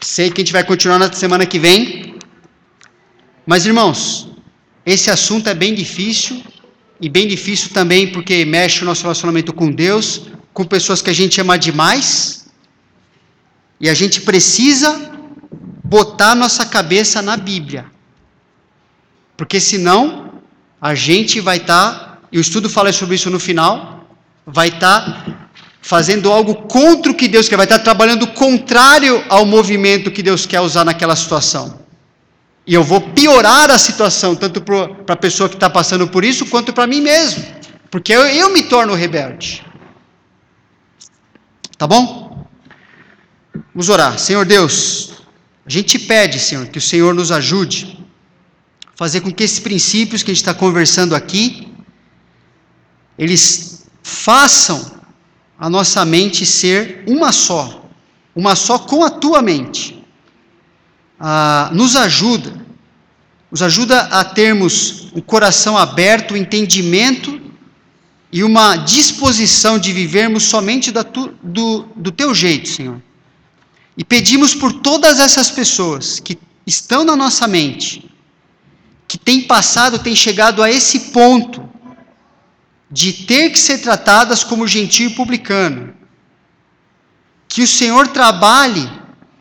[0.00, 2.14] Sei que a gente vai continuar na semana que vem.
[3.44, 4.28] Mas irmãos,
[4.86, 6.42] esse assunto é bem difícil
[7.00, 10.22] e bem difícil também porque mexe o nosso relacionamento com Deus,
[10.52, 12.46] com pessoas que a gente ama demais.
[13.80, 15.12] E a gente precisa
[15.84, 17.86] botar nossa cabeça na Bíblia.
[19.36, 20.42] Porque senão
[20.80, 24.08] a gente vai estar, tá, e o estudo fala sobre isso no final,
[24.44, 25.48] vai estar tá
[25.80, 30.22] fazendo algo contra o que Deus quer, vai estar tá trabalhando contrário ao movimento que
[30.22, 31.77] Deus quer usar naquela situação.
[32.68, 36.44] E eu vou piorar a situação, tanto para a pessoa que está passando por isso,
[36.44, 37.42] quanto para mim mesmo.
[37.90, 39.64] Porque eu, eu me torno rebelde.
[41.78, 42.46] Tá bom?
[43.72, 44.18] Vamos orar.
[44.18, 45.12] Senhor Deus,
[45.64, 47.98] a gente pede, Senhor, que o Senhor nos ajude
[48.86, 51.72] a fazer com que esses princípios que a gente está conversando aqui,
[53.18, 55.00] eles façam
[55.58, 57.88] a nossa mente ser uma só,
[58.36, 59.97] uma só com a tua mente
[61.18, 62.52] ah, nos ajuda,
[63.50, 67.40] nos ajuda a termos um coração aberto, um entendimento
[68.30, 73.00] e uma disposição de vivermos somente tu, do, do teu jeito, Senhor.
[73.96, 78.08] E pedimos por todas essas pessoas que estão na nossa mente,
[79.08, 81.68] que têm passado, têm chegado a esse ponto
[82.90, 85.94] de ter que ser tratadas como gentil publicano.
[87.48, 88.88] Que o Senhor trabalhe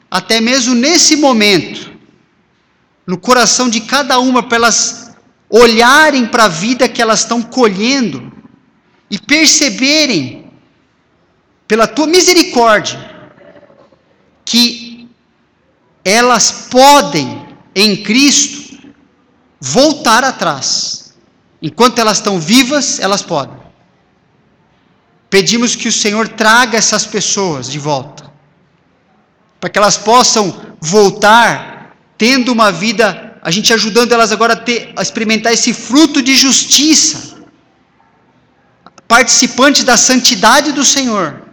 [0.10, 1.91] até mesmo nesse momento,
[3.05, 5.16] no coração de cada uma, para elas
[5.49, 8.32] olharem para a vida que elas estão colhendo
[9.10, 10.51] e perceberem,
[11.68, 12.97] pela tua misericórdia,
[14.45, 15.10] que
[16.03, 17.45] elas podem,
[17.76, 18.78] em Cristo,
[19.60, 21.14] voltar atrás.
[21.62, 23.58] Enquanto elas estão vivas, elas podem.
[25.30, 28.27] Pedimos que o Senhor traga essas pessoas de volta,
[29.60, 34.91] para que elas possam voltar tendo uma vida, a gente ajudando elas agora a, ter,
[34.95, 37.38] a experimentar esse fruto de justiça,
[39.08, 41.43] participantes da santidade do Senhor,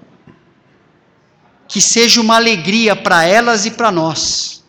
[1.69, 4.65] que seja uma alegria para elas e para nós.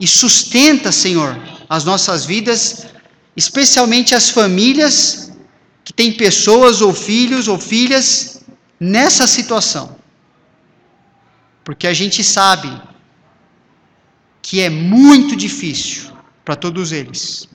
[0.00, 1.38] E sustenta, Senhor,
[1.68, 2.86] as nossas vidas,
[3.36, 5.32] especialmente as famílias
[5.84, 8.40] que têm pessoas ou filhos ou filhas
[8.78, 9.97] nessa situação.
[11.68, 12.70] Porque a gente sabe
[14.40, 16.10] que é muito difícil
[16.42, 17.46] para todos eles.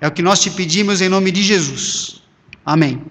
[0.00, 2.22] É o que nós te pedimos em nome de Jesus.
[2.64, 3.04] Amém.